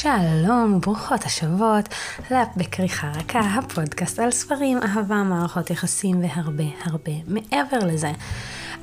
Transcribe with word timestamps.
שלום 0.00 0.74
וברוכות 0.76 1.24
השבות 1.24 1.88
לבכריכה 2.30 3.12
רכה, 3.16 3.40
הפודקאסט 3.40 4.18
על 4.18 4.30
ספרים, 4.30 4.78
אהבה, 4.82 5.22
מערכות 5.22 5.70
יחסים 5.70 6.22
והרבה 6.22 6.64
הרבה 6.84 7.12
מעבר 7.26 7.78
לזה. 7.78 8.12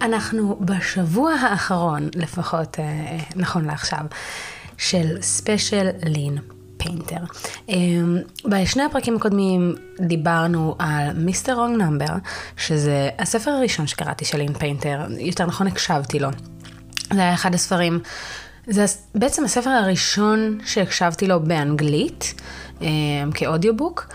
אנחנו 0.02 0.58
בשבוע 0.62 1.32
האחרון, 1.32 2.10
לפחות 2.16 2.80
אה, 2.80 2.84
אה 2.84 3.18
נכון 3.36 3.66
לעכשיו, 3.66 4.00
של 4.78 5.22
special 5.22 5.90
לין 6.04 6.38
פיינטר. 6.78 7.24
אה, 7.70 7.76
בשני 8.46 8.84
הפרקים 8.84 9.16
הקודמים 9.16 9.76
דיברנו 10.02 10.76
על 10.80 11.14
Mister 11.16 11.54
Wrong 11.54 11.78
Number, 11.78 12.16
שזה 12.58 13.10
הספר 13.20 13.52
הראשון 13.52 13.88
שקראתי 13.88 14.26
של 14.26 14.38
לין 14.38 14.54
פיינטר, 14.54 15.06
יותר 15.20 15.46
נכון 15.46 15.68
הקשבתי 15.68 16.20
לו. 16.20 16.30
זה 17.14 17.20
היה 17.20 17.34
אחד 17.34 17.54
הספרים 17.54 18.00
זה 18.68 18.86
בעצם 19.16 19.46
הספר 19.46 19.70
הראשון 19.70 20.60
שהקשבתי 20.66 21.28
לו 21.28 21.40
באנגלית, 21.40 22.34
אה, 22.82 22.88
כ 23.34 23.46
audiobook. 23.46 24.08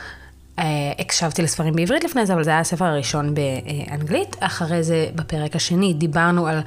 אה, 0.58 0.64
הקשבתי 0.98 1.42
לספרים 1.42 1.74
בעברית 1.74 2.04
לפני 2.04 2.26
זה, 2.26 2.34
אבל 2.34 2.44
זה 2.44 2.50
היה 2.50 2.60
הספר 2.60 2.84
הראשון 2.84 3.34
באנגלית. 3.34 4.36
אחרי 4.40 4.82
זה, 4.82 5.08
בפרק 5.14 5.56
השני, 5.56 5.94
דיברנו 5.94 6.46
על 6.46 6.60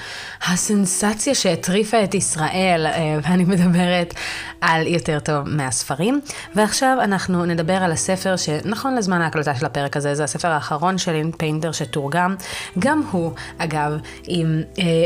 הסנסציה 0.47 1.35
שהטריפה 1.35 2.03
את 2.03 2.15
ישראל, 2.15 2.85
אה, 2.87 3.19
ואני 3.23 3.45
מדברת 3.45 4.13
על 4.61 4.87
יותר 4.87 5.19
טוב 5.19 5.49
מהספרים. 5.49 6.21
ועכשיו 6.55 6.97
אנחנו 7.01 7.45
נדבר 7.45 7.73
על 7.73 7.91
הספר 7.91 8.35
שנכון 8.35 8.95
לזמן 8.95 9.21
ההקלטה 9.21 9.55
של 9.55 9.65
הפרק 9.65 9.97
הזה, 9.97 10.15
זה 10.15 10.23
הספר 10.23 10.47
האחרון 10.47 10.97
של 10.97 11.11
לין 11.11 11.31
פיינטר 11.31 11.71
שתורגם. 11.71 12.35
גם 12.79 13.03
הוא, 13.11 13.31
אגב, 13.57 13.91
עם 14.27 14.61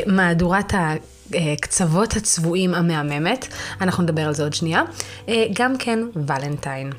מהדורת 0.08 0.74
ה... 0.74 0.94
אה, 1.36 1.54
קצוות 1.62 2.16
הצבועים 2.16 2.74
המהממת, 2.74 3.48
אנחנו 3.82 4.04
נדבר 4.04 4.22
על 4.22 4.34
זה 4.34 4.44
עוד 4.44 4.54
שנייה. 4.54 4.84
אה, 5.30 5.46
גם 5.54 5.78
כן 5.78 6.00
ולנטיין. 6.28 6.92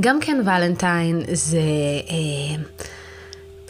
גם 0.00 0.20
כן 0.20 0.40
ולנטיין 0.44 1.22
זה... 1.32 1.60
אה, 2.10 2.62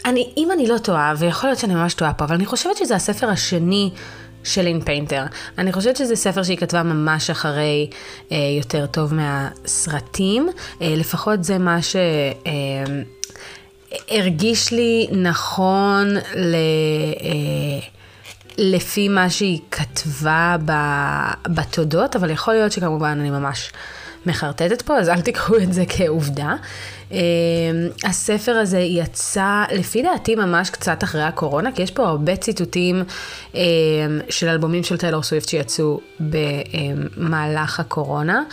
אני, 0.05 0.33
אם 0.37 0.49
אני 0.51 0.67
לא 0.67 0.77
טועה, 0.77 1.13
ויכול 1.17 1.49
להיות 1.49 1.59
שאני 1.59 1.75
ממש 1.75 1.93
טועה 1.93 2.13
פה, 2.13 2.25
אבל 2.25 2.35
אני 2.35 2.45
חושבת 2.45 2.77
שזה 2.77 2.95
הספר 2.95 3.29
השני 3.29 3.91
של 4.43 4.67
לין 4.67 4.81
פיינטר. 4.81 5.25
אני 5.57 5.71
חושבת 5.71 5.97
שזה 5.97 6.15
ספר 6.15 6.43
שהיא 6.43 6.57
כתבה 6.57 6.83
ממש 6.83 7.29
אחרי 7.29 7.89
אה, 8.31 8.37
יותר 8.57 8.85
טוב 8.85 9.13
מהסרטים. 9.13 10.49
אה, 10.81 10.93
לפחות 10.97 11.43
זה 11.43 11.57
מה 11.57 11.79
שהרגיש 14.11 14.73
אה, 14.73 14.77
לי 14.77 15.07
נכון 15.11 16.07
ל... 16.35 16.55
אה, 17.23 17.79
לפי 18.57 19.07
מה 19.07 19.29
שהיא 19.29 19.59
כתבה 19.71 20.55
בתודות, 21.47 22.15
אבל 22.15 22.29
יכול 22.29 22.53
להיות 22.53 22.71
שכמובן 22.71 23.17
אני 23.19 23.29
ממש 23.29 23.71
מחרטטת 24.25 24.81
פה, 24.81 24.97
אז 24.97 25.09
אל 25.09 25.21
תיקחו 25.21 25.57
את 25.57 25.73
זה 25.73 25.83
כעובדה. 25.89 26.55
אמ, 27.11 27.17
הספר 28.03 28.51
הזה 28.51 28.79
יצא, 28.79 29.63
לפי 29.71 30.01
דעתי, 30.01 30.35
ממש 30.35 30.69
קצת 30.69 31.03
אחרי 31.03 31.23
הקורונה, 31.23 31.71
כי 31.71 31.81
יש 31.81 31.91
פה 31.91 32.07
הרבה 32.07 32.35
ציטוטים 32.35 33.03
אמ, 33.55 33.59
של 34.29 34.47
אלבומים 34.47 34.83
של 34.83 34.97
טיילור 34.97 35.23
סוויפט 35.23 35.49
שיצאו 35.49 35.99
במהלך 36.19 37.79
הקורונה. 37.79 38.43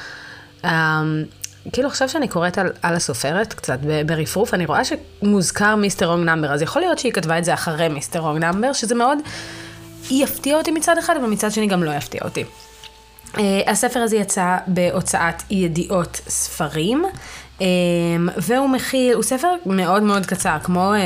אמ, 0.64 1.24
כאילו 1.72 1.88
עכשיו 1.88 2.08
שאני 2.08 2.28
קוראת 2.28 2.58
על, 2.58 2.70
על 2.82 2.94
הסופרת, 2.94 3.52
קצת 3.52 3.78
ברפרוף, 4.06 4.54
אני 4.54 4.66
רואה 4.66 4.80
שמוזכר 4.84 5.76
Mister 5.76 6.06
Wrong 6.06 6.24
Number, 6.24 6.52
אז 6.52 6.62
יכול 6.62 6.82
להיות 6.82 6.98
שהיא 6.98 7.12
כתבה 7.12 7.38
את 7.38 7.44
זה 7.44 7.54
אחרי 7.54 7.88
Mister 7.88 8.18
Wrong 8.18 8.38
Number, 8.38 8.72
שזה 8.72 8.94
מאוד 8.94 9.18
יפתיע 10.10 10.56
אותי 10.58 10.70
מצד 10.70 10.98
אחד, 10.98 11.16
אבל 11.16 11.26
מצד 11.26 11.52
שני 11.52 11.66
גם 11.66 11.82
לא 11.82 11.90
יפתיע 11.90 12.20
אותי. 12.24 12.44
אה, 13.34 13.40
הספר 13.66 14.00
הזה 14.00 14.16
יצא 14.16 14.56
בהוצאת 14.66 15.42
ידיעות 15.50 16.20
ספרים, 16.28 17.04
אה, 17.58 17.62
והוא 18.36 18.68
מכיל, 18.68 19.14
הוא 19.14 19.22
ספר 19.22 19.48
מאוד 19.66 20.02
מאוד 20.02 20.26
קצר, 20.26 20.56
כמו 20.62 20.92
אה, 20.92 20.96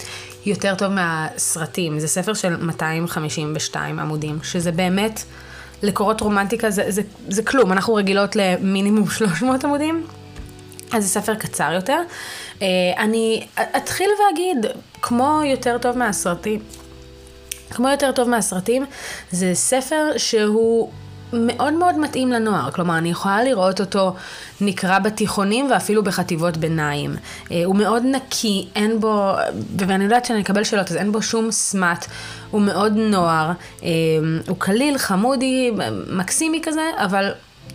אה, 0.00 0.04
יותר 0.46 0.74
טוב 0.74 0.88
מהסרטים. 0.88 2.00
זה 2.00 2.08
ספר 2.08 2.34
של 2.34 2.56
252 2.56 3.98
עמודים, 3.98 4.38
שזה 4.42 4.72
באמת, 4.72 5.22
לקורות 5.82 6.20
רומנטיקה 6.20 6.70
זה, 6.70 6.84
זה, 6.88 7.02
זה 7.28 7.42
כלום, 7.42 7.72
אנחנו 7.72 7.94
רגילות 7.94 8.36
למינימום 8.36 9.10
300 9.18 9.64
עמודים. 9.64 10.06
אז 10.92 11.02
זה 11.04 11.08
ספר 11.08 11.34
קצר 11.34 11.72
יותר. 11.72 11.98
Uh, 12.58 12.62
אני 12.98 13.46
אתחיל 13.76 14.10
ואגיד, 14.18 14.66
כמו 15.02 15.40
יותר 15.44 15.78
טוב 15.78 15.98
מהסרטים, 15.98 16.60
כמו 17.74 17.88
יותר 17.88 18.12
טוב 18.12 18.28
מהסרטים, 18.28 18.86
זה 19.30 19.50
ספר 19.54 20.10
שהוא 20.16 20.90
מאוד 21.32 21.72
מאוד 21.72 21.98
מתאים 21.98 22.32
לנוער. 22.32 22.70
כלומר, 22.70 22.98
אני 22.98 23.10
יכולה 23.10 23.44
לראות 23.44 23.80
אותו 23.80 24.14
נקרא 24.60 24.98
בתיכונים 24.98 25.70
ואפילו 25.70 26.04
בחטיבות 26.04 26.56
ביניים. 26.56 27.16
אה, 27.50 27.64
הוא 27.64 27.76
מאוד 27.76 28.02
נקי, 28.04 28.68
אין 28.76 29.00
בו, 29.00 29.32
ואני 29.78 30.04
יודעת 30.04 30.24
שאני 30.24 30.40
אקבל 30.40 30.64
שאלות, 30.64 30.90
אז 30.90 30.96
אין 30.96 31.12
בו 31.12 31.22
שום 31.22 31.50
סמט. 31.50 32.06
הוא 32.50 32.60
מאוד 32.60 32.92
נוער, 32.96 33.52
אה, 33.82 33.88
הוא 34.48 34.56
קליל, 34.58 34.98
חמודי, 34.98 35.70
מקסימי 36.10 36.60
כזה, 36.62 36.90
אבל 36.96 37.32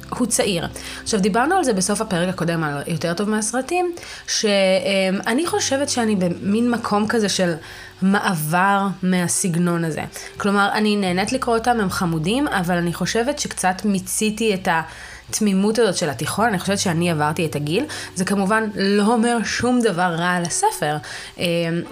הוא 0.09 0.27
צעיר. 0.27 0.67
עכשיו, 1.03 1.19
דיברנו 1.19 1.55
על 1.55 1.63
זה 1.63 1.73
בסוף 1.73 2.01
הפרק 2.01 2.29
הקודם, 2.29 2.63
על 2.63 2.83
יותר 2.87 3.13
טוב 3.13 3.29
מהסרטים, 3.29 3.91
שאני 4.27 5.47
חושבת 5.47 5.89
שאני 5.89 6.15
במין 6.15 6.71
מקום 6.71 7.07
כזה 7.07 7.29
של 7.29 7.53
מעבר 8.01 8.87
מהסגנון 9.03 9.83
הזה. 9.83 10.03
כלומר, 10.37 10.69
אני 10.73 10.95
נהנית 10.95 11.31
לקרוא 11.31 11.57
אותם, 11.57 11.79
הם 11.79 11.89
חמודים, 11.89 12.47
אבל 12.47 12.77
אני 12.77 12.93
חושבת 12.93 13.39
שקצת 13.39 13.81
מיציתי 13.85 14.53
את 14.53 14.67
ה... 14.67 14.81
התמימות 15.29 15.79
הזאת 15.79 15.95
של 15.95 16.09
התיכון, 16.09 16.45
אני 16.45 16.59
חושבת 16.59 16.79
שאני 16.79 17.11
עברתי 17.11 17.45
את 17.45 17.55
הגיל. 17.55 17.85
זה 18.15 18.25
כמובן 18.25 18.63
לא 18.75 19.05
אומר 19.05 19.37
שום 19.43 19.81
דבר 19.81 20.15
רע 20.17 20.29
על 20.29 20.43
הספר, 20.43 20.97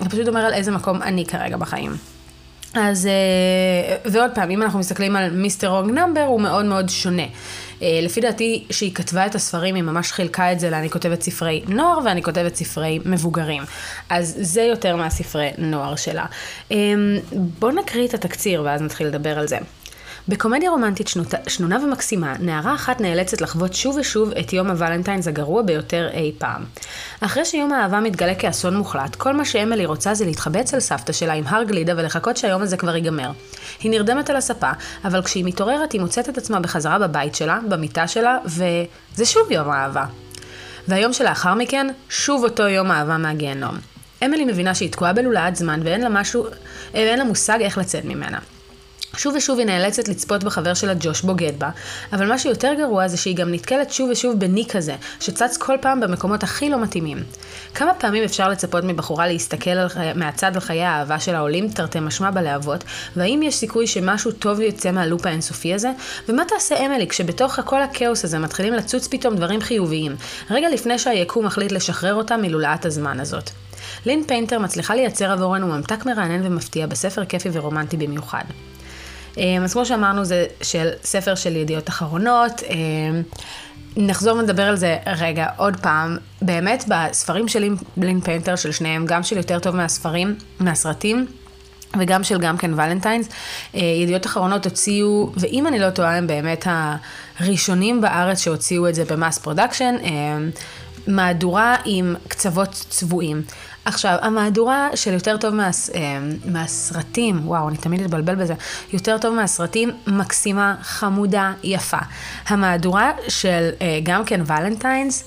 זה 0.01 0.09
פשוט 0.09 0.27
אומר 0.27 0.39
על 0.39 0.53
איזה 0.53 0.71
מקום 0.71 1.01
אני 1.01 1.25
כרגע 1.25 1.57
בחיים. 1.57 2.16
אז, 2.77 3.09
ועוד 4.05 4.31
פעם, 4.35 4.49
אם 4.49 4.61
אנחנו 4.61 4.79
מסתכלים 4.79 5.15
על 5.15 5.31
מיסטר 5.31 5.67
רוג 5.67 5.91
נאמבר, 5.91 6.21
הוא 6.23 6.41
מאוד 6.41 6.65
מאוד 6.65 6.89
שונה. 6.89 7.25
אה, 7.81 7.99
לפי 8.03 8.21
דעתי, 8.21 8.63
שהיא 8.69 8.95
כתבה 8.95 9.25
את 9.25 9.35
הספרים, 9.35 9.75
היא 9.75 9.83
ממש 9.83 10.11
חילקה 10.11 10.51
את 10.51 10.59
זה 10.59 10.69
ל"אני 10.69 10.89
כותבת 10.89 11.21
ספרי 11.21 11.63
נוער" 11.67 11.99
ואני 12.05 12.23
כותבת 12.23 12.55
ספרי 12.55 12.99
מבוגרים. 13.05 13.63
אז 14.09 14.35
זה 14.39 14.61
יותר 14.61 14.95
מהספרי 14.95 15.49
נוער 15.57 15.95
שלה. 15.95 16.25
אה, 16.71 16.77
בואו 17.31 17.71
נקריא 17.71 18.07
את 18.07 18.13
התקציר 18.13 18.61
ואז 18.65 18.81
נתחיל 18.81 19.07
לדבר 19.07 19.39
על 19.39 19.47
זה. 19.47 19.57
בקומדיה 20.29 20.69
רומנטית 20.69 21.07
שנות, 21.07 21.33
שנונה 21.47 21.83
ומקסימה, 21.83 22.33
נערה 22.39 22.75
אחת 22.75 23.01
נאלצת 23.01 23.41
לחוות 23.41 23.73
שוב 23.73 23.97
ושוב 23.99 24.31
את 24.31 24.53
יום 24.53 24.69
הוולנטיינס 24.69 25.27
הגרוע 25.27 25.61
ביותר 25.61 26.09
אי 26.13 26.31
פעם. 26.37 26.63
אחרי 27.21 27.45
שיום 27.45 27.73
האהבה 27.73 27.99
מתגלה 27.99 28.35
כאסון 28.35 28.77
מוחלט, 28.77 29.15
כל 29.15 29.33
מה 29.33 29.45
שאמילי 29.45 29.85
רוצה 29.85 30.13
זה 30.13 30.25
להתחבא 30.25 30.59
אצל 30.59 30.79
סבתא 30.79 31.13
שלה 31.13 31.33
עם 31.33 31.43
הר 31.47 31.63
גלידה 31.63 31.93
ולחכות 31.97 32.37
שהיום 32.37 32.61
הזה 32.61 32.77
כבר 32.77 32.95
ייגמר. 32.95 33.31
היא 33.79 33.91
נרדמת 33.91 34.29
על 34.29 34.35
הספה, 34.35 34.71
אבל 35.05 35.21
כשהיא 35.23 35.45
מתעוררת 35.45 35.91
היא 35.91 36.01
מוצאת 36.01 36.29
את 36.29 36.37
עצמה 36.37 36.59
בחזרה 36.59 36.99
בבית 36.99 37.35
שלה, 37.35 37.59
במיטה 37.69 38.07
שלה, 38.07 38.37
וזה 38.45 39.25
שוב 39.25 39.51
יום 39.51 39.69
האהבה. 39.69 40.05
והיום 40.87 41.13
שלאחר 41.13 41.53
מכן, 41.53 41.87
שוב 42.09 42.43
אותו 42.43 42.63
יום 42.63 42.91
אהבה 42.91 43.17
מהגיהנום. 43.17 43.77
אמילי 44.25 44.45
מבינה 44.45 44.75
שהיא 44.75 44.91
תקועה 44.91 45.13
בלולאת 45.13 45.55
זמן 45.55 45.79
ואין 45.83 46.01
לה 46.01 46.09
משהו, 46.09 46.45
ואין 46.93 47.19
לה 47.19 47.25
מושג 47.25 47.57
איך 47.61 47.77
לצאת 47.77 48.05
ממנה. 48.05 48.39
שוב 49.17 49.35
ושוב 49.35 49.59
היא 49.59 49.67
נאלצת 49.67 50.07
לצפות 50.07 50.43
בחבר 50.43 50.73
שלה 50.73 50.93
ג'וש 50.99 51.21
בוגד 51.21 51.53
בה, 51.57 51.69
אבל 52.13 52.27
מה 52.27 52.39
שיותר 52.39 52.73
גרוע 52.77 53.07
זה 53.07 53.17
שהיא 53.17 53.35
גם 53.35 53.53
נתקלת 53.53 53.91
שוב 53.91 54.09
ושוב 54.09 54.39
בניק 54.39 54.75
כזה, 54.75 54.95
שצץ 55.19 55.57
כל 55.57 55.75
פעם 55.81 55.99
במקומות 55.99 56.43
הכי 56.43 56.69
לא 56.69 56.81
מתאימים. 56.81 57.23
כמה 57.73 57.93
פעמים 57.93 58.23
אפשר 58.23 58.49
לצפות 58.49 58.83
מבחורה 58.83 59.27
להסתכל 59.27 59.69
על. 59.69 59.87
מהצד 60.15 60.51
על 60.55 60.59
חיי 60.59 60.83
האהבה 60.83 61.19
של 61.19 61.35
העולים 61.35 61.69
תרתי 61.69 61.99
משמע 61.99 62.31
בלהבות, 62.31 62.83
והאם 63.15 63.43
יש 63.43 63.55
סיכוי 63.55 63.87
שמשהו 63.87 64.31
טוב 64.31 64.59
יוצא 64.59 64.91
מהלופ 64.91 65.25
האינסופי 65.25 65.73
הזה? 65.73 65.91
ומה 66.29 66.45
תעשה 66.45 66.85
אמילי 66.85 67.07
כשבתוך 67.07 67.59
כל 67.65 67.81
הכאוס 67.81 68.25
הזה 68.25 68.39
מתחילים 68.39 68.73
לצוץ 68.73 69.07
פתאום 69.07 69.35
דברים 69.35 69.61
חיוביים, 69.61 70.15
רגע 70.51 70.69
לפני 70.69 70.99
שהיקום 70.99 71.45
מחליט 71.45 71.71
לשחרר 71.71 72.13
אותה 72.13 72.37
מלולאת 72.37 72.85
הזמן 72.85 73.19
הזאת? 73.19 73.49
לין 74.05 74.23
פיינטר 74.27 74.59
מצליחה 74.59 74.95
לייצר 74.95 75.31
עבורנו 75.31 75.67
ממתק 75.67 76.05
מרענן 76.05 76.45
ומפתיע 76.45 76.87
בספר 76.87 77.25
כיפי 77.25 77.49
ורומנטי 77.53 77.97
במיוחד. 77.97 78.43
אמ, 79.37 79.63
אז 79.63 79.73
כמו 79.73 79.85
שאמרנו, 79.85 80.25
זה 80.25 80.45
של 80.61 80.89
ספר 81.03 81.35
של 81.35 81.55
ידיעות 81.55 81.89
אחרונות. 81.89 82.63
אמ, 82.69 83.21
נחזור 83.97 84.37
ונדבר 84.37 84.63
על 84.63 84.75
זה 84.75 84.97
רגע 85.19 85.47
עוד 85.57 85.77
פעם. 85.81 86.17
באמת, 86.41 86.83
בספרים 86.87 87.47
של 87.47 87.75
לין 87.97 88.21
פיינטר, 88.21 88.55
של 88.55 88.71
שניהם, 88.71 89.05
גם 89.05 89.23
של 89.23 89.37
יותר 89.37 89.59
טוב 89.59 89.75
מהספרים, 89.75 90.35
מהסרטים, 90.59 91.27
וגם 91.99 92.23
של 92.23 92.39
גם 92.39 92.57
כן 92.57 92.73
ולנטיינס, 92.73 93.29
אה, 93.75 93.79
ידיעות 93.79 94.25
אחרונות 94.25 94.65
הוציאו, 94.65 95.31
ואם 95.37 95.67
אני 95.67 95.79
לא 95.79 95.89
טועה, 95.89 96.17
הם 96.17 96.27
באמת 96.27 96.67
הראשונים 97.39 98.01
בארץ 98.01 98.39
שהוציאו 98.39 98.89
את 98.89 98.95
זה 98.95 99.05
ב 99.05 99.12
mass 99.12 99.37
production, 99.37 99.95
אמ, 100.03 100.49
מהדורה 101.07 101.75
עם 101.85 102.15
קצוות 102.27 102.85
צבועים. 102.89 103.41
עכשיו, 103.85 104.17
המהדורה 104.21 104.89
של 104.95 105.13
יותר 105.13 105.37
טוב 105.37 105.55
מה, 105.55 105.69
מהסרטים, 106.45 107.47
וואו, 107.47 107.69
אני 107.69 107.77
תמיד 107.77 108.01
אתבלבל 108.01 108.35
בזה, 108.35 108.53
יותר 108.93 109.17
טוב 109.17 109.35
מהסרטים, 109.35 109.91
מקסימה, 110.07 110.75
חמודה, 110.81 111.53
יפה. 111.63 111.97
המהדורה 112.47 113.11
של 113.27 113.69
גם 114.03 114.25
כן 114.25 114.41
ולנטיינס, 114.45 115.23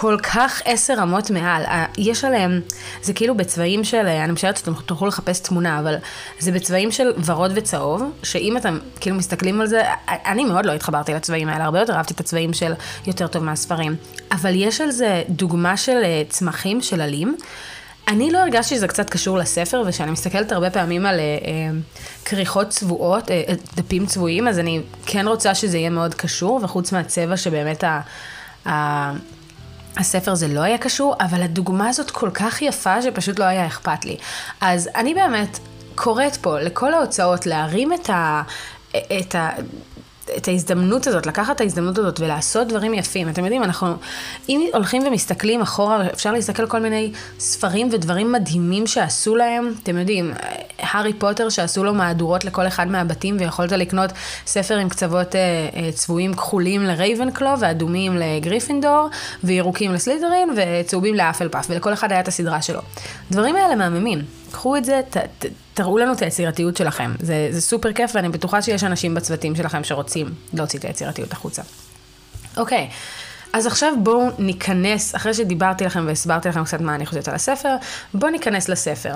כל 0.00 0.16
כך 0.22 0.62
עשר 0.64 0.94
רמות 0.94 1.30
מעל. 1.30 1.62
יש 1.98 2.24
עליהם, 2.24 2.60
זה 3.02 3.12
כאילו 3.12 3.36
בצבעים 3.36 3.84
של, 3.84 4.06
אני 4.06 4.32
משערת 4.32 4.56
שאתם 4.56 4.74
תוכלו 4.74 5.08
לחפש 5.08 5.40
תמונה, 5.40 5.78
אבל 5.78 5.94
זה 6.38 6.52
בצבעים 6.52 6.92
של 6.92 7.12
ורוד 7.24 7.52
וצהוב, 7.54 8.02
שאם 8.22 8.56
אתם 8.56 8.78
כאילו 9.00 9.16
מסתכלים 9.16 9.60
על 9.60 9.66
זה, 9.66 9.82
אני 10.08 10.44
מאוד 10.44 10.66
לא 10.66 10.72
התחברתי 10.72 11.14
לצבעים 11.14 11.48
האלה, 11.48 11.64
הרבה 11.64 11.80
יותר 11.80 11.92
אהבתי 11.92 12.14
את 12.14 12.20
הצבעים 12.20 12.52
של 12.52 12.72
יותר 13.06 13.26
טוב 13.26 13.44
מהספרים. 13.44 13.96
אבל 14.32 14.52
יש 14.54 14.80
על 14.80 14.90
זה 14.90 15.22
דוגמה 15.28 15.76
של 15.76 16.00
אה, 16.04 16.22
צמחים 16.28 16.82
של 16.82 17.00
עלים. 17.00 17.36
אני 18.08 18.30
לא 18.30 18.38
הרגשתי 18.38 18.74
שזה 18.74 18.88
קצת 18.88 19.10
קשור 19.10 19.38
לספר, 19.38 19.82
ושאני 19.86 20.10
מסתכלת 20.10 20.52
הרבה 20.52 20.70
פעמים 20.70 21.06
על 21.06 21.20
אה, 21.20 21.24
אה, 21.24 21.70
כריכות 22.24 22.68
צבועות, 22.68 23.30
אה, 23.30 23.42
דפים 23.76 24.06
צבועים, 24.06 24.48
אז 24.48 24.58
אני 24.58 24.80
כן 25.06 25.28
רוצה 25.28 25.54
שזה 25.54 25.78
יהיה 25.78 25.90
מאוד 25.90 26.14
קשור, 26.14 26.60
וחוץ 26.62 26.92
מהצבע 26.92 27.36
שבאמת 27.36 27.84
ה... 27.84 28.00
ה 28.68 29.12
הספר 29.96 30.34
זה 30.34 30.48
לא 30.48 30.60
היה 30.60 30.78
קשור, 30.78 31.14
אבל 31.20 31.42
הדוגמה 31.42 31.88
הזאת 31.88 32.10
כל 32.10 32.30
כך 32.34 32.62
יפה 32.62 33.02
שפשוט 33.02 33.38
לא 33.38 33.44
היה 33.44 33.66
אכפת 33.66 34.04
לי. 34.04 34.16
אז 34.60 34.88
אני 34.94 35.14
באמת 35.14 35.58
קוראת 35.94 36.36
פה 36.36 36.60
לכל 36.60 36.94
ההוצאות 36.94 37.46
להרים 37.46 37.92
את 37.92 38.10
ה... 38.10 38.42
את 38.90 39.34
ה... 39.34 39.50
את 40.36 40.48
ההזדמנות 40.48 41.06
הזאת, 41.06 41.26
לקחת 41.26 41.56
את 41.56 41.60
ההזדמנות 41.60 41.98
הזאת 41.98 42.20
ולעשות 42.20 42.68
דברים 42.68 42.94
יפים. 42.94 43.28
אתם 43.28 43.44
יודעים, 43.44 43.62
אנחנו, 43.62 43.94
אם 44.48 44.68
הולכים 44.74 45.06
ומסתכלים 45.06 45.60
אחורה, 45.60 46.06
אפשר 46.06 46.32
להסתכל 46.32 46.66
כל 46.66 46.78
מיני 46.78 47.12
ספרים 47.38 47.88
ודברים 47.92 48.32
מדהימים 48.32 48.86
שעשו 48.86 49.36
להם. 49.36 49.74
אתם 49.82 49.98
יודעים, 49.98 50.32
הארי 50.78 51.12
פוטר 51.12 51.48
שעשו 51.48 51.84
לו 51.84 51.94
מהדורות 51.94 52.44
לכל 52.44 52.66
אחד 52.66 52.88
מהבתים, 52.88 53.36
ויכולת 53.40 53.72
לקנות 53.72 54.10
ספר 54.46 54.76
עם 54.76 54.88
קצוות 54.88 55.36
אה, 55.36 55.40
אה, 55.76 55.92
צבועים 55.92 56.34
כחולים 56.34 56.82
לרייבנקלו, 56.82 57.50
ואדומים 57.60 58.16
לגריפינדור, 58.16 59.08
וירוקים 59.44 59.92
לסלית'רין, 59.92 60.50
וצהובים 60.56 61.14
להאפלפאף, 61.14 61.66
ולכל 61.70 61.92
אחד 61.92 62.12
היה 62.12 62.20
את 62.20 62.28
הסדרה 62.28 62.62
שלו. 62.62 62.80
דברים 63.30 63.56
האלה 63.56 63.74
מהממים. 63.74 64.22
קחו 64.50 64.76
את 64.76 64.84
זה, 64.84 65.00
ת, 65.10 65.16
ת, 65.16 65.46
תראו 65.74 65.98
לנו 65.98 66.12
את 66.12 66.22
היצירתיות 66.22 66.76
שלכם. 66.76 67.14
זה, 67.20 67.48
זה 67.50 67.60
סופר 67.60 67.92
כיף, 67.92 68.10
ואני 68.14 68.28
בטוחה 68.28 68.62
שיש 68.62 68.84
אנשים 68.84 69.14
בצוותים 69.14 69.56
שלכם 69.56 69.84
שרוצים 69.84 70.34
להוציא 70.52 70.78
את 70.78 70.84
היצירתיות 70.84 71.32
החוצה. 71.32 71.62
אוקיי. 72.56 72.88
Okay. 72.90 73.31
אז 73.52 73.66
עכשיו 73.66 73.92
בואו 74.02 74.28
ניכנס, 74.38 75.16
אחרי 75.16 75.34
שדיברתי 75.34 75.84
לכם 75.84 76.04
והסברתי 76.06 76.48
לכם 76.48 76.64
קצת 76.64 76.80
מה 76.80 76.94
אני 76.94 77.06
חושבת 77.06 77.28
על 77.28 77.34
הספר, 77.34 77.76
בואו 78.14 78.30
ניכנס 78.32 78.68
לספר. 78.68 79.14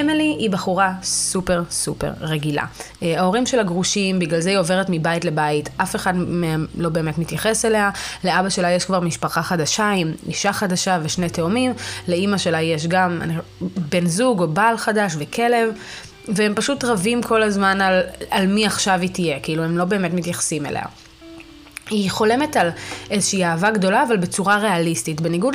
אמילי 0.00 0.36
היא 0.38 0.50
בחורה 0.50 0.92
סופר 1.02 1.62
סופר 1.70 2.12
רגילה. 2.20 2.64
אה, 3.02 3.20
ההורים 3.20 3.46
שלה 3.46 3.62
גרושים, 3.62 4.18
בגלל 4.18 4.40
זה 4.40 4.50
היא 4.50 4.58
עוברת 4.58 4.86
מבית 4.88 5.24
לבית, 5.24 5.68
אף 5.76 5.96
אחד 5.96 6.16
מהם 6.16 6.66
לא 6.78 6.88
באמת 6.88 7.18
מתייחס 7.18 7.64
אליה. 7.64 7.90
לאבא 8.24 8.48
שלה 8.48 8.70
יש 8.70 8.84
כבר 8.84 9.00
משפחה 9.00 9.42
חדשה 9.42 9.90
עם 9.90 10.12
אישה 10.26 10.52
חדשה 10.52 10.98
ושני 11.02 11.28
תאומים, 11.28 11.72
לאימא 12.08 12.38
שלה 12.38 12.62
יש 12.62 12.86
גם 12.86 13.20
בן 13.60 14.06
זוג 14.06 14.40
או 14.40 14.48
בעל 14.48 14.76
חדש 14.76 15.14
וכלב. 15.18 15.68
והם 16.28 16.54
פשוט 16.54 16.84
רבים 16.84 17.22
כל 17.22 17.42
הזמן 17.42 17.80
על, 17.80 18.02
על 18.30 18.46
מי 18.46 18.66
עכשיו 18.66 19.00
היא 19.00 19.10
תהיה, 19.10 19.40
כאילו 19.40 19.64
הם 19.64 19.78
לא 19.78 19.84
באמת 19.84 20.14
מתייחסים 20.14 20.66
אליה. 20.66 20.84
היא 21.90 22.10
חולמת 22.10 22.56
על 22.56 22.70
איזושהי 23.10 23.44
אהבה 23.44 23.70
גדולה, 23.70 24.02
אבל 24.02 24.16
בצורה 24.16 24.58
ריאליסטית. 24.58 25.20
בניגוד 25.20 25.54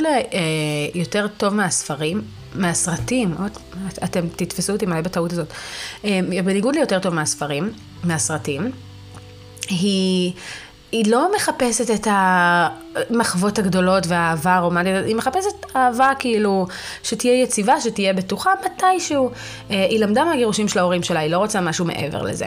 ליותר 0.94 1.22
אה, 1.22 1.28
טוב 1.28 1.54
מהספרים, 1.54 2.22
מהסרטים, 2.54 3.34
אתם 4.04 4.28
תתפסו 4.36 4.72
אותי 4.72 4.86
מלא 4.86 5.00
בטעות 5.00 5.32
הזאת, 5.32 5.48
אה, 6.04 6.20
בניגוד 6.44 6.76
ליותר 6.76 6.98
טוב 6.98 7.14
מהספרים, 7.14 7.72
מהסרטים, 8.04 8.70
היא... 9.68 10.32
היא 10.92 11.12
לא 11.12 11.30
מחפשת 11.36 11.90
את 11.90 12.06
המחוות 12.10 13.58
הגדולות 13.58 14.06
והאהבה 14.06 14.54
הרומנטית, 14.54 15.06
היא 15.06 15.16
מחפשת 15.16 15.76
אהבה 15.76 16.12
כאילו 16.18 16.66
שתהיה 17.02 17.42
יציבה, 17.42 17.80
שתהיה 17.80 18.12
בטוחה 18.12 18.50
מתישהו. 18.64 19.30
אה, 19.70 19.84
היא 19.90 20.00
למדה 20.00 20.24
מהגירושים 20.24 20.68
של 20.68 20.78
ההורים 20.78 21.02
שלה, 21.02 21.20
היא 21.20 21.30
לא 21.30 21.38
רוצה 21.38 21.60
משהו 21.60 21.84
מעבר 21.84 22.22
לזה. 22.22 22.46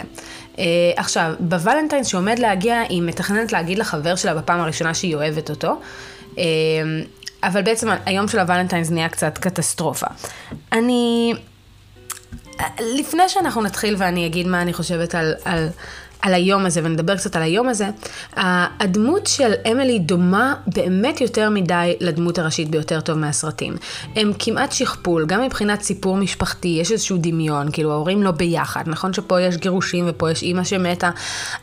אה, 0.60 0.64
עכשיו, 0.96 1.34
בוולנטיינס 1.40 2.08
שעומד 2.08 2.40
להגיע, 2.40 2.80
היא 2.90 3.02
מתכננת 3.02 3.52
להגיד 3.52 3.78
לחבר 3.78 4.16
שלה 4.16 4.36
בפעם 4.36 4.60
הראשונה 4.60 4.94
שהיא 4.94 5.16
אוהבת 5.16 5.50
אותו. 5.50 5.80
אה, 6.38 6.44
אבל 7.44 7.62
בעצם 7.62 7.90
היום 8.06 8.28
של 8.28 8.40
הוולנטיינס 8.40 8.92
נהיה 8.92 9.10
קצת 9.10 9.38
קטסטרופה. 9.38 10.08
אני... 10.72 11.34
לפני 12.80 13.30
שאנחנו 13.30 13.62
נתחיל 13.62 13.96
ואני 13.98 14.26
אגיד 14.26 14.48
מה 14.48 14.62
אני 14.62 14.74
חושבת 14.74 15.16
על, 15.16 15.34
על 15.46 15.70
על 16.22 16.34
היום 16.34 16.66
הזה, 16.66 16.82
ונדבר 16.84 17.18
קצת 17.18 17.36
על 17.36 17.42
היום 17.42 17.70
הזה, 17.70 17.90
הדמות 18.80 19.28
של 19.28 19.52
אמילי 19.72 20.00
דומה 20.00 20.54
באמת 20.68 21.22
יותר 21.22 21.50
מדי 21.50 21.94
לדמות 22.00 22.40
הראשית 22.40 22.70
ביותר 22.70 23.02
טוב 23.02 23.18
מהסרטים. 23.18 23.76
הם 24.16 24.32
כמעט 24.40 24.72
שכפול, 24.72 25.26
גם 25.26 25.42
מבחינת 25.42 25.82
סיפור 25.82 26.18
משפחתי, 26.18 26.78
יש 26.82 26.92
איזשהו 26.92 27.18
דמיון, 27.22 27.72
כאילו 27.74 27.92
ההורים 27.92 28.24
לא 28.24 28.32
ביחד, 28.32 28.84
נכון 28.88 29.14
שפה 29.14 29.42
יש 29.42 29.58
גירושים 29.58 30.06
ופה 30.08 30.32
יש 30.32 30.44
אימא 30.44 30.64
שמתה, 30.64 31.10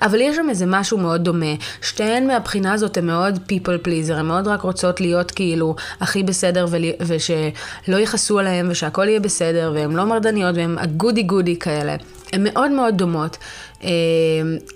אבל 0.03 0.21
יש 0.21 0.37
שם 0.37 0.47
איזה 0.51 0.67
משהו 0.67 0.99
מאוד 0.99 1.25
דומה. 1.25 1.55
שתיהן 1.83 2.27
מהבחינה 2.27 2.73
הזאת 2.73 2.97
הן 2.97 3.07
מאוד 3.07 3.39
people 3.49 3.87
pleaser, 3.87 4.15
הן 4.15 4.27
מאוד 4.27 4.49
רק 4.49 4.63
רוצות 4.63 5.01
להיות 5.01 5.31
כאילו 5.31 5.77
הכי 6.01 6.23
בסדר 6.23 6.67
ול... 6.71 6.85
ושלא 7.01 7.97
יכעסו 7.97 8.39
עליהן 8.39 8.71
ושהכול 8.71 9.09
יהיה 9.09 9.21
בסדר, 9.21 9.73
והן 9.75 9.93
לא 9.93 10.05
מרדניות 10.05 10.57
והן 10.57 10.79
ה 10.79 10.86
goody 10.86 11.23
goody 11.23 11.59
כאלה. 11.59 11.97
הן 12.33 12.45
מאוד 12.45 12.71
מאוד 12.71 12.97
דומות. 12.99 13.37
אה, 13.85 13.89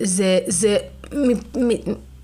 זה, 0.00 0.38
זה, 0.46 0.76
מ, 1.12 1.32
מ, 1.56 1.70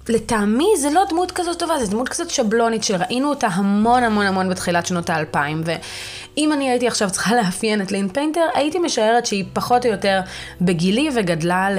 לטעמי 0.09 0.69
זה 0.79 0.91
לא 0.91 1.03
דמות 1.11 1.33
כזאת 1.33 1.59
טובה, 1.59 1.79
זה 1.79 1.91
דמות 1.91 2.09
כזאת 2.09 2.31
שבלונית 2.31 2.85
שראינו 2.85 3.29
אותה 3.29 3.47
המון 3.47 4.03
המון 4.05 4.27
המון 4.27 4.49
בתחילת 4.49 4.87
שנות 4.87 5.11
האלפיים. 5.11 5.63
ואם 5.65 6.53
אני 6.53 6.71
הייתי 6.71 6.87
עכשיו 6.87 7.11
צריכה 7.11 7.35
לאפיין 7.43 7.83
את 7.83 7.93
לין 7.93 8.09
פיינטר, 8.09 8.47
הייתי 8.55 8.79
משערת 8.79 9.27
שהיא 9.27 9.45
פחות 9.53 9.87
או 9.87 9.91
יותר 9.91 10.21
בגילי 10.61 11.09
וגדלה 11.15 11.71
ל... 11.71 11.79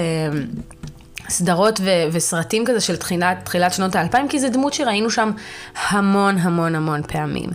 סדרות 1.29 1.79
ו- 1.83 2.05
וסרטים 2.11 2.65
כזה 2.65 2.81
של 2.81 2.95
תחילת, 2.95 3.37
תחילת 3.43 3.73
שנות 3.73 3.95
האלפיים, 3.95 4.27
כי 4.27 4.39
זו 4.39 4.49
דמות 4.49 4.73
שראינו 4.73 5.09
שם 5.09 5.31
המון 5.89 6.37
המון 6.37 6.75
המון 6.75 7.01
פעמים. 7.03 7.49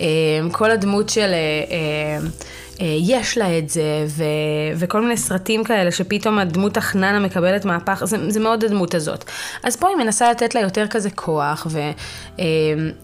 אה, 0.00 0.04
כל 0.52 0.70
הדמות 0.70 1.08
של... 1.08 1.34
אה, 2.80 2.86
יש 3.00 3.38
לה 3.38 3.58
את 3.58 3.68
זה, 3.68 4.04
ו, 4.08 4.24
וכל 4.76 5.00
מיני 5.00 5.16
סרטים 5.16 5.64
כאלה 5.64 5.92
שפתאום 5.92 6.38
הדמות 6.38 6.76
החננה 6.76 7.18
מקבלת 7.18 7.64
מהפך, 7.64 8.02
זה, 8.04 8.30
זה 8.30 8.40
מאוד 8.40 8.64
הדמות 8.64 8.94
הזאת. 8.94 9.24
אז 9.62 9.76
פה 9.76 9.88
היא 9.88 9.96
מנסה 9.96 10.30
לתת 10.30 10.54
לה 10.54 10.60
יותר 10.60 10.86
כזה 10.86 11.10
כוח, 11.10 11.66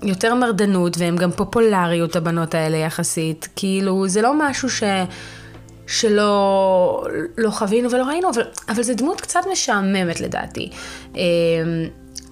ויותר 0.02 0.28
אה, 0.28 0.34
מרדנות, 0.34 0.98
והן 0.98 1.16
גם 1.16 1.30
פופולריות 1.30 2.16
הבנות 2.16 2.54
האלה 2.54 2.76
יחסית, 2.76 3.48
כאילו 3.56 4.08
זה 4.08 4.22
לא 4.22 4.32
משהו 4.38 4.70
ש... 4.70 4.82
שלא 5.86 7.06
לא 7.38 7.50
חווינו 7.50 7.90
ולא 7.90 8.02
ראינו, 8.04 8.30
אבל, 8.30 8.42
אבל 8.68 8.82
זו 8.82 8.94
דמות 8.94 9.20
קצת 9.20 9.40
משעממת 9.52 10.20
לדעתי. 10.20 10.70
אה, 11.16 11.22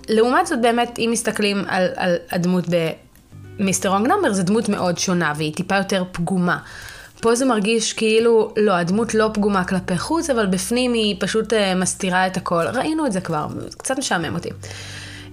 לעומת 0.08 0.46
זאת 0.46 0.60
באמת, 0.60 0.98
אם 0.98 1.08
מסתכלים 1.12 1.64
על, 1.68 1.88
על 1.96 2.16
הדמות 2.30 2.64
במיסטר 3.58 3.88
רונג 3.88 4.06
נאמבר, 4.06 4.32
זו 4.32 4.42
דמות 4.42 4.68
מאוד 4.68 4.98
שונה 4.98 5.32
והיא 5.36 5.54
טיפה 5.54 5.76
יותר 5.76 6.04
פגומה. 6.12 6.58
פה 7.22 7.34
זה 7.34 7.44
מרגיש 7.44 7.92
כאילו, 7.92 8.52
לא, 8.56 8.72
הדמות 8.72 9.14
לא 9.14 9.30
פגומה 9.34 9.64
כלפי 9.64 9.98
חוץ, 9.98 10.30
אבל 10.30 10.46
בפנים 10.46 10.92
היא 10.92 11.16
פשוט 11.20 11.52
uh, 11.52 11.56
מסתירה 11.76 12.26
את 12.26 12.36
הכל. 12.36 12.66
ראינו 12.74 13.06
את 13.06 13.12
זה 13.12 13.20
כבר, 13.20 13.46
קצת 13.76 13.98
משעמם 13.98 14.34
אותי. 14.34 14.48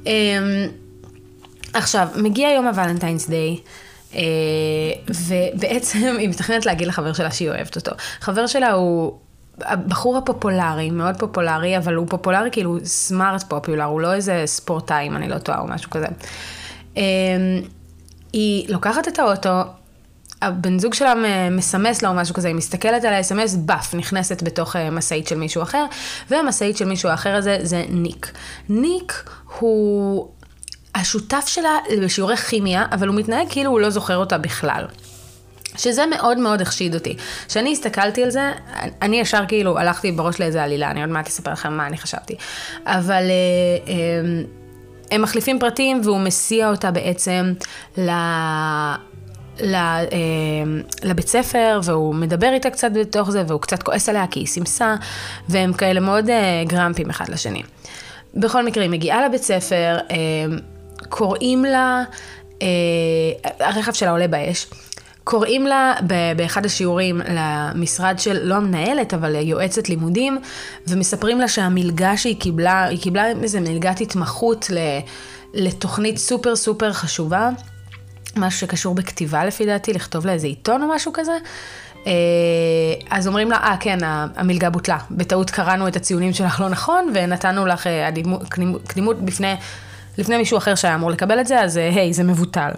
Um, 0.04 0.08
עכשיו, 1.74 2.08
מגיע 2.16 2.50
יום 2.50 2.68
הוולנטיינס 2.68 3.30
דיי. 3.30 3.58
Uh, 4.12 4.16
ובעצם 5.10 6.16
היא 6.20 6.30
מתכננת 6.30 6.66
להגיד 6.66 6.88
לחבר 6.88 7.14
שלה 7.14 7.32
שהיא 7.32 7.50
אוהבת 7.50 7.76
אותו. 7.76 7.92
חבר 8.20 8.48
שלה 8.48 8.72
הוא 8.72 9.18
הבחור 9.62 10.18
הפופולרי, 10.18 10.92
מאוד 10.92 11.16
פופולרי, 11.20 11.78
אבל 11.78 11.96
הוא 11.96 12.08
פופולרי 12.10 12.50
כאילו 12.52 12.78
סמארט 12.84 13.44
פופולר, 13.44 13.84
הוא 13.84 14.02
לא 14.02 14.14
איזה 14.14 14.44
ספורטאי, 14.46 15.08
אם 15.08 15.16
אני 15.16 15.30
לא 15.30 15.38
טועה, 15.38 15.60
או 15.60 15.68
משהו 15.68 15.90
כזה. 15.90 16.08
Um, 16.96 17.00
היא 18.34 18.66
לוקחת 18.70 19.08
את 19.08 19.20
האוטו, 19.20 19.62
הבן 20.42 20.80
זוג 20.80 20.94
שלה 20.94 21.14
מסמס 21.52 22.02
לה 22.02 22.10
או 22.10 22.14
משהו 22.14 22.36
כזה, 22.36 22.48
היא 22.48 22.56
מסתכלת 22.56 23.04
על 23.04 23.14
ה-SMS, 23.14 23.58
באף, 23.58 23.96
נכנסת 23.96 24.44
בתוך 24.44 24.76
אה, 24.76 24.90
משאית 24.90 25.28
של 25.28 25.38
מישהו 25.38 25.64
אחר, 25.64 25.86
והמשאית 26.30 26.78
של 26.78 26.86
מישהו 26.86 27.14
אחר 27.14 27.36
הזה 27.36 27.58
זה 27.62 27.86
ניק. 27.90 28.32
ניק 28.70 29.30
הוא 29.60 30.30
השותף 30.96 31.44
שלה 31.48 31.78
בשיעורי 32.02 32.38
כימיה, 32.38 32.86
אבל 32.92 33.08
הוא 33.08 33.16
מתנהג 33.16 33.48
כאילו 33.50 33.72
הוא 33.72 33.80
לא 33.80 33.90
זוכר 33.90 34.18
אותה 34.18 34.38
בכלל. 34.38 34.86
שזה 35.78 36.06
מאוד 36.06 36.38
מאוד 36.38 36.62
החשיד 36.62 36.96
אותי. 36.96 37.16
כשאני 37.48 37.72
הסתכלתי 37.72 38.24
על 38.24 38.30
זה, 38.30 38.52
אני 39.02 39.20
ישר 39.20 39.44
כאילו 39.48 39.80
הלכתי 39.80 40.12
בראש 40.12 40.40
לאיזה 40.40 40.64
עלילה, 40.64 40.92
אני 40.92 41.02
עוד 41.02 41.10
מעט 41.10 41.28
אספר 41.28 41.52
לכם 41.52 41.74
מה 41.74 41.88
אני 41.88 41.98
חשבתי. 41.98 42.36
אבל 42.86 43.24
אה, 43.24 43.94
הם 45.12 45.22
מחליפים 45.22 45.60
פרטים 45.60 46.02
והוא 46.04 46.20
מסיע 46.20 46.70
אותה 46.70 46.92
בעצם 46.92 47.54
ל... 47.98 48.10
אה, 49.76 49.78
לבית 51.04 51.28
ספר, 51.28 51.80
והוא 51.84 52.16
מדבר 52.16 52.50
איתה 52.54 52.70
קצת 52.70 52.92
בתוך 52.94 53.32
זה, 53.32 53.44
והוא 53.48 53.62
קצת 53.62 53.84
כועס 53.84 54.10
עליה 54.10 54.28
כי 54.28 54.40
היא 54.40 54.48
סימסה, 54.48 54.96
והם 55.50 55.74
כאלה 55.74 56.00
מאוד 56.00 56.30
אה, 56.30 56.64
גרמפים 56.68 57.10
אחד 57.10 57.30
לשני. 57.30 57.64
בכל 58.36 58.66
מקרה, 58.66 58.84
היא 58.84 58.92
מגיעה 58.92 59.26
לבית 59.26 59.44
ספר, 59.44 59.98
אה, 60.12 60.16
קוראים 61.10 61.66
לה, 61.66 62.04
הרכב 63.60 63.94
שלה 63.94 64.12
עולה 64.12 64.28
באש. 64.28 64.68
קוראים 65.24 65.68
לה 65.68 65.94
באחד 66.38 66.66
השיעורים 66.66 67.22
למשרד 67.30 68.20
של, 68.20 68.40
לא 68.44 68.56
המנהלת, 68.56 69.14
אבל 69.14 69.36
יועצת 69.36 69.90
לימודים, 69.90 70.38
ומספרים 70.88 71.40
לה 71.40 71.48
שהמלגה 71.48 72.18
שהיא 72.18 72.40
קיבלה, 72.40 72.84
היא 72.84 73.00
קיבלה 73.02 73.28
איזה 73.28 73.60
מלגת 73.60 74.02
התמחות 74.02 74.68
לתוכנית 75.54 76.18
סופר 76.18 76.56
סופר 76.56 76.94
חשובה, 76.94 77.50
משהו 78.36 78.60
שקשור 78.60 78.96
בכתיבה 78.96 79.46
לפי 79.46 79.66
דעתי, 79.66 79.94
לכתוב 79.94 80.26
לה 80.26 80.32
איזה 80.32 80.48
עיתון 80.48 80.84
או 80.84 80.88
משהו 80.88 81.12
כזה. 81.14 81.38
אה, 82.08 82.12
אז 83.10 83.28
אומרים 83.28 83.52
לה, 83.52 83.58
אה, 83.58 83.76
כן, 83.80 83.98
המלגה 84.04 84.70
בוטלה. 84.70 84.98
בטעות 85.12 85.50
קראנו 85.50 85.88
את 85.88 85.96
הציונים 85.96 86.34
שלך 86.34 86.60
לא 86.60 86.70
נכון, 86.70 87.12
ונתנו 87.14 87.66
לך 87.66 87.88
אה, 87.88 88.10
קדימות 88.88 89.22
בפני, 89.22 89.56
לפני 90.18 90.38
מישהו 90.38 90.58
אחר 90.58 90.76
שהיה 90.76 90.96
אמור 90.96 91.12
לקבל 91.12 91.40
את 91.40 91.48
זה, 91.48 91.62
אז 91.62 91.78
אה, 91.78 91.90
היי, 91.90 92.14
זה 92.14 92.24
מבוטל. 92.24 92.72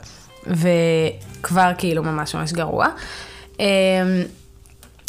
וכבר 0.47 1.71
כאילו 1.77 2.03
ממש 2.03 2.35
ממש 2.35 2.53
גרוע. 2.53 2.87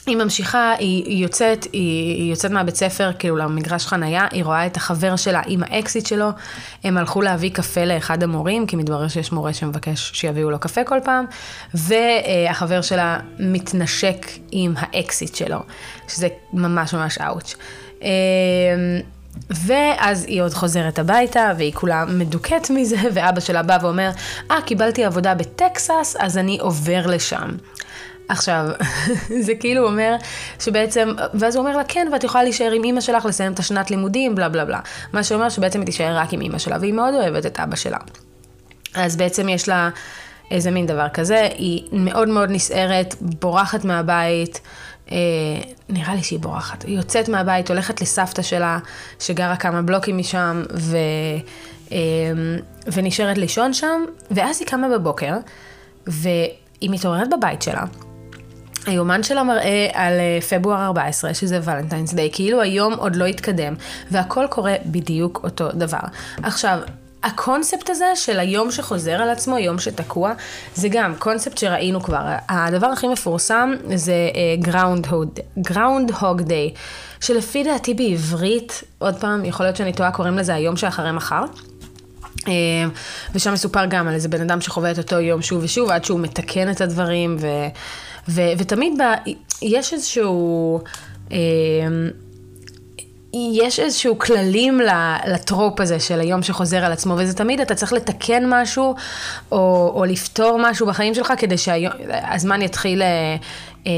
היא 0.06 0.16
ממשיכה, 0.16 0.72
היא 0.78 1.22
יוצאת, 1.22 1.64
היא, 1.64 2.16
היא 2.16 2.30
יוצאת 2.30 2.50
מהבית 2.50 2.76
ספר, 2.76 3.10
כאילו 3.18 3.36
למגרש 3.36 3.86
חנייה, 3.86 4.26
היא 4.30 4.44
רואה 4.44 4.66
את 4.66 4.76
החבר 4.76 5.16
שלה 5.16 5.42
עם 5.46 5.62
האקסיט 5.62 6.06
שלו, 6.06 6.28
הם 6.84 6.96
הלכו 6.96 7.22
להביא 7.22 7.50
קפה 7.50 7.84
לאחד 7.84 8.22
המורים, 8.22 8.66
כי 8.66 8.76
מתברר 8.76 9.08
שיש 9.08 9.32
מורה 9.32 9.52
שמבקש 9.52 10.10
שיביאו 10.14 10.50
לו 10.50 10.58
קפה 10.58 10.84
כל 10.84 10.98
פעם, 11.04 11.24
והחבר 11.74 12.82
שלה 12.82 13.18
מתנשק 13.38 14.26
עם 14.50 14.74
האקסיט 14.76 15.34
שלו, 15.34 15.58
שזה 16.08 16.28
ממש 16.52 16.94
ממש 16.94 17.18
אאוץ'. 17.18 17.54
אמ, 18.02 18.08
ואז 19.50 20.24
היא 20.24 20.42
עוד 20.42 20.54
חוזרת 20.54 20.98
הביתה, 20.98 21.52
והיא 21.56 21.72
כולה 21.72 22.04
מדוכאת 22.04 22.70
מזה, 22.70 22.96
ואבא 23.14 23.40
שלה 23.40 23.62
בא 23.62 23.78
ואומר, 23.82 24.10
אה, 24.50 24.58
ah, 24.58 24.62
קיבלתי 24.62 25.04
עבודה 25.04 25.34
בטקסס, 25.34 26.16
אז 26.18 26.38
אני 26.38 26.58
עובר 26.60 27.06
לשם. 27.06 27.48
עכשיו, 28.32 28.66
זה 29.46 29.54
כאילו 29.54 29.86
אומר 29.86 30.16
שבעצם, 30.58 31.08
ואז 31.34 31.56
הוא 31.56 31.66
אומר 31.66 31.76
לה, 31.76 31.84
כן, 31.84 32.08
ואת 32.12 32.24
יכולה 32.24 32.44
להישאר 32.44 32.72
עם 32.72 32.84
אימא 32.84 33.00
שלך, 33.00 33.24
לסיים 33.24 33.52
את 33.52 33.58
השנת 33.58 33.90
לימודים, 33.90 34.34
בלה 34.34 34.48
בלה 34.48 34.64
בלה. 34.64 34.80
מה 35.12 35.22
שאומר 35.22 35.48
שבעצם 35.48 35.78
היא 35.78 35.86
תישאר 35.86 36.16
רק 36.16 36.32
עם 36.32 36.40
אימא 36.40 36.58
שלה, 36.58 36.76
והיא 36.80 36.92
מאוד 36.92 37.14
אוהבת 37.14 37.46
את 37.46 37.60
אבא 37.60 37.76
שלה. 37.76 37.98
אז 38.94 39.16
בעצם 39.16 39.48
יש 39.48 39.68
לה 39.68 39.90
איזה 40.50 40.70
מין 40.70 40.86
דבר 40.86 41.08
כזה, 41.08 41.48
היא 41.58 41.82
מאוד 41.92 42.28
מאוד 42.28 42.50
נסערת, 42.50 43.14
בורחת 43.20 43.84
מהבית, 43.84 44.60
אה, 45.12 45.16
נראה 45.88 46.14
לי 46.14 46.22
שהיא 46.22 46.38
בורחת. 46.38 46.82
היא 46.82 46.96
יוצאת 46.96 47.28
מהבית, 47.28 47.70
הולכת 47.70 48.00
לסבתא 48.00 48.42
שלה, 48.42 48.78
שגרה 49.20 49.56
כמה 49.56 49.82
בלוקים 49.82 50.18
משם, 50.18 50.62
ו, 50.74 50.96
אה, 51.92 51.98
ונשארת 52.92 53.38
לישון 53.38 53.72
שם, 53.72 54.04
ואז 54.30 54.60
היא 54.60 54.68
קמה 54.68 54.88
בבוקר, 54.88 55.34
והיא 56.06 56.90
מתעוררת 56.90 57.28
בבית 57.30 57.62
שלה. 57.62 57.84
היומן 58.86 59.22
שלה 59.22 59.42
מראה 59.42 59.88
על 59.92 60.12
אה, 60.20 60.38
פברואר 60.40 60.84
14, 60.84 61.34
שזה 61.34 61.60
ולנטיינס 61.64 62.14
דיי, 62.14 62.30
כאילו 62.32 62.60
היום 62.60 62.92
עוד 62.92 63.16
לא 63.16 63.24
התקדם, 63.24 63.74
והכל 64.10 64.46
קורה 64.50 64.74
בדיוק 64.86 65.40
אותו 65.44 65.68
דבר. 65.72 65.98
עכשיו, 66.42 66.78
הקונספט 67.22 67.90
הזה 67.90 68.06
של 68.14 68.38
היום 68.38 68.70
שחוזר 68.70 69.12
על 69.12 69.30
עצמו, 69.30 69.58
יום 69.58 69.78
שתקוע, 69.78 70.32
זה 70.74 70.88
גם 70.90 71.14
קונספט 71.18 71.58
שראינו 71.58 72.02
כבר. 72.02 72.22
הדבר 72.48 72.86
הכי 72.86 73.08
מפורסם 73.08 73.72
זה 73.94 74.14
גראונד 75.58 76.10
הוג 76.20 76.42
דיי, 76.42 76.74
שלפי 77.20 77.64
דעתי 77.64 77.94
בעברית, 77.94 78.82
עוד 78.98 79.16
פעם, 79.16 79.44
יכול 79.44 79.66
להיות 79.66 79.76
שאני 79.76 79.92
טועה, 79.92 80.10
קוראים 80.12 80.38
לזה 80.38 80.54
היום 80.54 80.76
שאחרי 80.76 81.12
מחר. 81.12 81.44
אה, 82.48 82.52
ושם 83.34 83.52
מסופר 83.52 83.84
גם 83.86 84.08
על 84.08 84.14
איזה 84.14 84.28
בן 84.28 84.40
אדם 84.40 84.60
שחווה 84.60 84.90
את 84.90 84.98
אותו 84.98 85.20
יום 85.20 85.42
שוב 85.42 85.64
ושוב, 85.64 85.90
עד 85.90 86.04
שהוא 86.04 86.20
מתקן 86.20 86.70
את 86.70 86.80
הדברים, 86.80 87.36
ו... 87.40 87.46
ו- 88.28 88.52
ותמיד 88.58 89.02
ב- 89.02 89.30
יש 89.62 89.92
איזשהו... 89.92 90.80
אה, 91.32 91.38
יש 93.34 93.80
איזשהו 93.80 94.18
כללים 94.18 94.80
לטרופ 95.26 95.80
הזה 95.80 96.00
של 96.00 96.20
היום 96.20 96.42
שחוזר 96.42 96.84
על 96.84 96.92
עצמו, 96.92 97.14
וזה 97.18 97.34
תמיד 97.34 97.60
אתה 97.60 97.74
צריך 97.74 97.92
לתקן 97.92 98.44
משהו, 98.48 98.94
או, 99.52 99.92
או 99.94 100.04
לפתור 100.04 100.58
משהו 100.62 100.86
בחיים 100.86 101.14
שלך, 101.14 101.32
כדי 101.38 101.58
שהזמן 101.58 102.62
יתחיל 102.62 103.02
אה, 103.02 103.36
אה, 103.86 103.92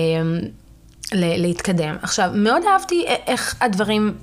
להתקדם. 1.13 1.97
עכשיו, 2.03 2.31
מאוד 2.35 2.63
אהבתי 2.73 3.05
איך 3.27 3.57
הדברים 3.61 4.15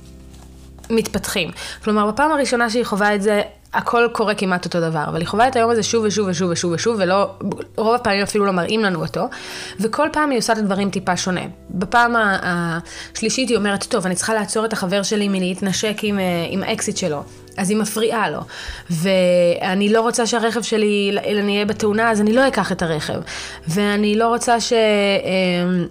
מתפתחים. 0.89 1.51
כלומר, 1.84 2.12
בפעם 2.12 2.31
הראשונה 2.31 2.70
שהיא 2.70 2.84
חווה 2.84 3.15
את 3.15 3.22
זה, 3.22 3.41
הכל 3.74 4.08
קורה 4.12 4.36
כמעט 4.36 4.66
אותו 4.66 4.80
דבר, 4.80 5.04
אבל 5.08 5.20
היא 5.20 5.28
חווה 5.28 5.48
את 5.48 5.56
היום 5.56 5.72
הזה 5.72 5.84
שוב 5.84 6.04
ושוב 6.06 6.28
ושוב 6.28 6.50
ושוב 6.51 6.72
ושוב, 6.72 6.96
ולא, 7.00 7.30
רוב 7.78 7.96
הפעמים 7.96 8.24
אפילו 8.24 8.46
לא 8.46 8.51
מראים 8.51 8.84
לנו 8.84 9.01
אותו, 9.01 9.30
וכל 9.80 10.08
פעם 10.13 10.30
היא 10.30 10.40
עושה 10.40 10.54
את 10.54 10.58
הדברים 10.58 10.90
טיפה 10.90 11.18
שונה. 11.18 11.42
בפעם 11.70 12.16
השלישית 12.44 13.50
היא 13.50 13.58
אומרת, 13.58 13.84
טוב, 13.84 14.06
אני 14.06 14.16
צריכה 14.16 14.34
לעצור 14.34 14.66
את 14.66 14.74
החבר 14.74 15.04
שלי 15.04 15.28
מלהתנשק 15.28 15.98
עם, 16.04 16.20
אה, 16.20 16.24
עם 16.50 16.63
האקסיט 16.63 16.98
שלו. 16.98 17.24
אז 17.58 17.70
היא 17.70 17.78
מפריעה 17.78 18.30
לו, 18.30 18.40
ואני 18.90 19.90
לא 19.90 20.01
רוצה 20.01 20.25
שהרכב 20.25 20.62
שלי, 20.62 21.18
אני 21.25 21.54
אהיה 21.54 21.66
בתאונה, 21.66 22.12
אז 22.12 22.22
אני 22.22 22.34
לא 22.34 22.48
אקח 22.48 22.72
את 22.72 22.82
הרכב, 22.82 23.22
ואני 23.68 24.16
לא 24.16 24.28
רוצה 24.28 24.60
ש... 24.60 24.74
אה, 24.74 25.86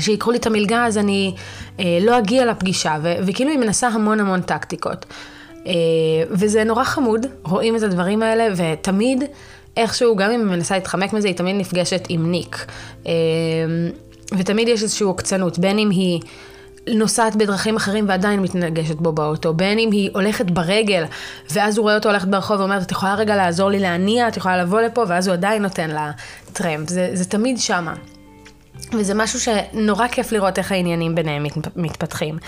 שיקחו 0.00 0.30
לי 0.30 0.38
את 0.38 0.46
המלגה, 0.46 0.86
אז 0.86 0.98
אני 0.98 1.34
אה, 1.80 1.98
לא 2.00 2.18
אגיע 2.18 2.44
לפגישה, 2.44 2.96
ו- 3.02 3.14
וכאילו 3.26 3.50
היא 3.50 3.58
מנסה 3.58 3.88
המון 3.88 4.20
המון 4.20 4.40
טקטיקות. 4.40 5.06
אה, 5.66 5.72
וזה 6.30 6.64
נורא 6.64 6.84
חמוד, 6.84 7.26
רואים 7.42 7.76
את 7.76 7.82
הדברים 7.82 8.22
האלה, 8.22 8.48
ותמיד, 8.56 9.24
איכשהו, 9.76 10.16
גם 10.16 10.30
אם 10.30 10.40
היא 10.40 10.56
מנסה 10.56 10.74
להתחמק 10.74 11.12
מזה, 11.12 11.28
היא 11.28 11.36
תמיד 11.36 11.56
נפגשת 11.56 12.06
עם 12.08 12.30
ניק. 12.30 12.66
אה, 13.06 13.12
ותמיד 14.38 14.68
יש 14.68 14.82
איזושהי 14.82 15.04
עוקצנות, 15.04 15.58
בין 15.58 15.78
אם 15.78 15.90
היא... 15.90 16.20
נוסעת 16.88 17.36
בדרכים 17.36 17.76
אחרים 17.76 18.08
ועדיין 18.08 18.40
מתנגשת 18.40 18.94
בו 18.94 19.12
באוטו, 19.12 19.54
בין 19.54 19.78
אם 19.78 19.90
היא 19.92 20.10
הולכת 20.14 20.50
ברגל, 20.50 21.04
ואז 21.50 21.78
הוא 21.78 21.82
רואה 21.82 21.94
אותו 21.94 22.08
הולכת 22.08 22.28
ברחוב 22.28 22.60
ואומרת, 22.60 22.82
את 22.82 22.90
יכולה 22.90 23.14
רגע 23.14 23.36
לעזור 23.36 23.70
לי 23.70 23.78
להניע, 23.78 24.28
את 24.28 24.36
יכולה 24.36 24.62
לבוא 24.62 24.80
לפה, 24.80 25.04
ואז 25.08 25.28
הוא 25.28 25.32
עדיין 25.32 25.62
נותן 25.62 25.90
לה 25.90 26.10
טרמפ, 26.52 26.88
זה, 26.88 27.10
זה 27.12 27.24
תמיד 27.24 27.58
שמה. 27.58 27.94
וזה 28.92 29.14
משהו 29.14 29.40
שנורא 29.40 30.08
כיף 30.08 30.32
לראות 30.32 30.58
איך 30.58 30.72
העניינים 30.72 31.14
ביניהם 31.14 31.46
מתפתחים. 31.76 32.38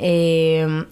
אה, 0.00 0.06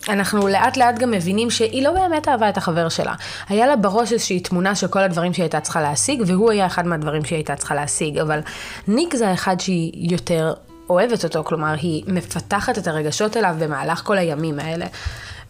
אנחנו 0.08 0.48
לאט 0.48 0.76
לאט 0.76 0.98
גם 0.98 1.10
מבינים 1.10 1.50
שהיא 1.50 1.84
לא 1.84 1.92
באמת 1.92 2.28
אהבה 2.28 2.48
את 2.48 2.56
החבר 2.56 2.88
שלה. 2.88 3.14
היה 3.48 3.66
לה 3.66 3.76
בראש 3.76 4.12
איזושהי 4.12 4.40
תמונה 4.40 4.74
של 4.74 4.88
כל 4.88 4.98
הדברים 4.98 5.34
שהיא 5.34 5.44
הייתה 5.44 5.60
צריכה 5.60 5.82
להשיג, 5.82 6.22
והוא 6.26 6.50
היה 6.50 6.66
אחד 6.66 6.86
מהדברים 6.86 7.24
שהיא 7.24 7.36
הייתה 7.36 7.56
צריכה 7.56 7.74
להשיג, 7.74 8.18
אבל 8.18 8.40
ניק 8.88 9.16
זה 9.16 9.28
האחד 9.28 9.60
שהיא 9.60 10.10
יותר 10.12 10.52
אוהבת 10.90 11.24
אותו, 11.24 11.44
כלומר 11.44 11.74
היא 11.82 12.04
מפתחת 12.06 12.78
את 12.78 12.86
הרגשות 12.86 13.36
אליו 13.36 13.54
במהלך 13.58 14.02
כל 14.04 14.18
הימים 14.18 14.58
האלה. 14.58 14.86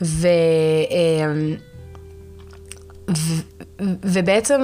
ו... 0.03 0.27
אה, 0.91 1.33
ו... 3.17 3.43
ובעצם, 4.03 4.61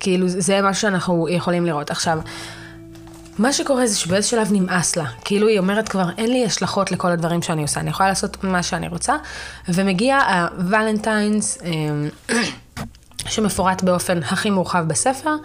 כאילו, 0.00 0.28
זה 0.28 0.60
מה 0.60 0.74
שאנחנו 0.74 1.28
יכולים 1.28 1.66
לראות. 1.66 1.90
עכשיו, 1.90 2.18
מה 3.38 3.52
שקורה 3.52 3.86
זה 3.86 3.96
שבאיזה 3.96 4.28
שלב 4.28 4.48
נמאס 4.52 4.96
לה. 4.96 5.04
כאילו 5.24 5.48
היא 5.48 5.58
אומרת 5.58 5.88
כבר, 5.88 6.04
אין 6.18 6.30
לי 6.30 6.44
השלכות 6.44 6.92
לכל 6.92 7.10
הדברים 7.10 7.42
שאני 7.42 7.62
עושה, 7.62 7.80
אני 7.80 7.90
יכולה 7.90 8.08
לעשות 8.08 8.44
מה 8.44 8.62
שאני 8.62 8.88
רוצה. 8.88 9.16
ומגיע 9.68 10.18
הוולנטיינס, 10.18 11.58
אמ, 11.64 12.08
שמפורט 13.28 13.82
באופן 13.82 14.22
הכי 14.22 14.50
מורחב 14.50 14.84
בספר, 14.88 15.36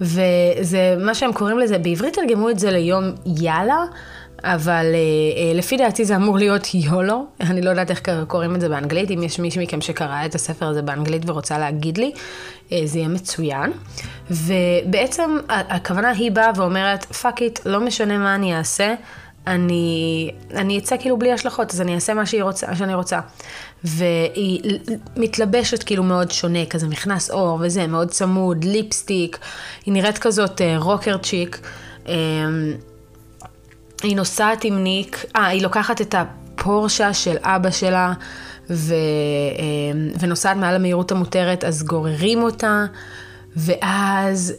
וזה, 0.00 0.96
מה 0.98 1.14
שהם 1.14 1.32
קוראים 1.32 1.58
לזה, 1.58 1.78
בעברית 1.78 2.14
תרגמו 2.14 2.50
את 2.50 2.58
זה 2.58 2.70
ליום 2.70 3.04
יאללה. 3.26 3.84
אבל 4.44 4.86
אה, 4.94 4.98
אה, 5.42 5.54
לפי 5.54 5.76
דעתי 5.76 6.04
זה 6.04 6.16
אמור 6.16 6.38
להיות 6.38 6.74
יולו, 6.74 7.26
אני 7.40 7.62
לא 7.62 7.70
יודעת 7.70 7.90
איך 7.90 8.00
קוראים 8.28 8.54
את 8.54 8.60
זה 8.60 8.68
באנגלית, 8.68 9.10
אם 9.10 9.22
יש 9.22 9.38
מישהו 9.38 9.62
מכם 9.62 9.80
שקרא 9.80 10.26
את 10.26 10.34
הספר 10.34 10.66
הזה 10.66 10.82
באנגלית 10.82 11.22
ורוצה 11.26 11.58
להגיד 11.58 11.98
לי, 11.98 12.12
אה, 12.72 12.80
זה 12.84 12.98
יהיה 12.98 13.08
מצוין. 13.08 13.72
ובעצם 14.30 15.36
הכוונה 15.48 16.10
היא 16.10 16.32
באה 16.32 16.50
ואומרת, 16.56 17.04
fuck 17.04 17.42
it, 17.42 17.58
לא 17.66 17.80
משנה 17.80 18.18
מה 18.18 18.34
אני 18.34 18.58
אעשה, 18.58 18.94
אני, 19.46 20.30
אני 20.54 20.78
אצא 20.78 20.96
כאילו 20.96 21.16
בלי 21.16 21.32
השלכות, 21.32 21.70
אז 21.70 21.80
אני 21.80 21.94
אעשה 21.94 22.14
מה 22.14 22.22
רוצה, 22.40 22.76
שאני 22.76 22.94
רוצה. 22.94 23.20
והיא 23.84 24.78
מתלבשת 25.16 25.82
כאילו 25.82 26.02
מאוד 26.02 26.30
שונה, 26.30 26.66
כזה 26.66 26.88
מכנס 26.88 27.30
עור 27.30 27.58
וזה, 27.62 27.86
מאוד 27.86 28.10
צמוד, 28.10 28.64
lipstick, 28.64 29.38
היא 29.86 29.94
נראית 29.94 30.18
כזאת 30.18 30.60
rocker 30.78 31.16
chick. 31.18 31.68
היא 34.02 34.16
נוסעת 34.16 34.64
עם 34.64 34.82
ניק, 34.82 35.24
אה, 35.36 35.46
היא 35.46 35.62
לוקחת 35.62 36.00
את 36.00 36.14
הפורשה 36.14 37.14
של 37.14 37.36
אבא 37.42 37.70
שלה 37.70 38.12
ו, 38.70 38.94
אמ, 39.58 40.10
ונוסעת 40.20 40.56
מעל 40.56 40.74
המהירות 40.74 41.12
המותרת, 41.12 41.64
אז 41.64 41.82
גוררים 41.82 42.42
אותה, 42.42 42.84
ואז 43.56 44.54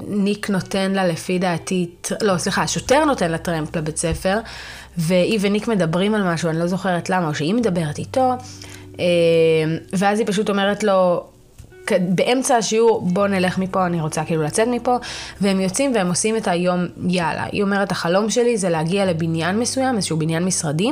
ניק 0.00 0.50
נותן 0.50 0.92
לה 0.92 1.06
לפי 1.06 1.38
דעתי, 1.38 1.90
לא, 2.22 2.38
סליחה, 2.38 2.62
השוטר 2.62 3.04
נותן 3.04 3.30
לה 3.30 3.38
טרמפ 3.38 3.76
לבית 3.76 3.96
ספר, 3.96 4.38
והיא 4.98 5.38
וניק 5.42 5.68
מדברים 5.68 6.14
על 6.14 6.22
משהו, 6.32 6.50
אני 6.50 6.58
לא 6.58 6.66
זוכרת 6.66 7.10
למה, 7.10 7.28
או 7.28 7.34
שהיא 7.34 7.54
מדברת 7.54 7.98
איתו, 7.98 8.32
אה, 9.00 9.04
ואז 9.92 10.18
היא 10.18 10.26
פשוט 10.26 10.50
אומרת 10.50 10.84
לו, 10.84 11.29
באמצע 12.08 12.56
השיעור, 12.56 13.00
בוא 13.02 13.26
נלך 13.26 13.58
מפה, 13.58 13.86
אני 13.86 14.00
רוצה 14.00 14.24
כאילו 14.24 14.42
לצאת 14.42 14.68
מפה, 14.70 14.96
והם 15.40 15.60
יוצאים 15.60 15.94
והם 15.94 16.08
עושים 16.08 16.36
את 16.36 16.48
היום, 16.48 16.86
יאללה. 17.08 17.44
היא 17.52 17.62
אומרת, 17.62 17.90
החלום 17.90 18.30
שלי 18.30 18.56
זה 18.56 18.68
להגיע 18.68 19.06
לבניין 19.06 19.58
מסוים, 19.58 19.96
איזשהו 19.96 20.16
בניין 20.16 20.44
משרדי, 20.44 20.90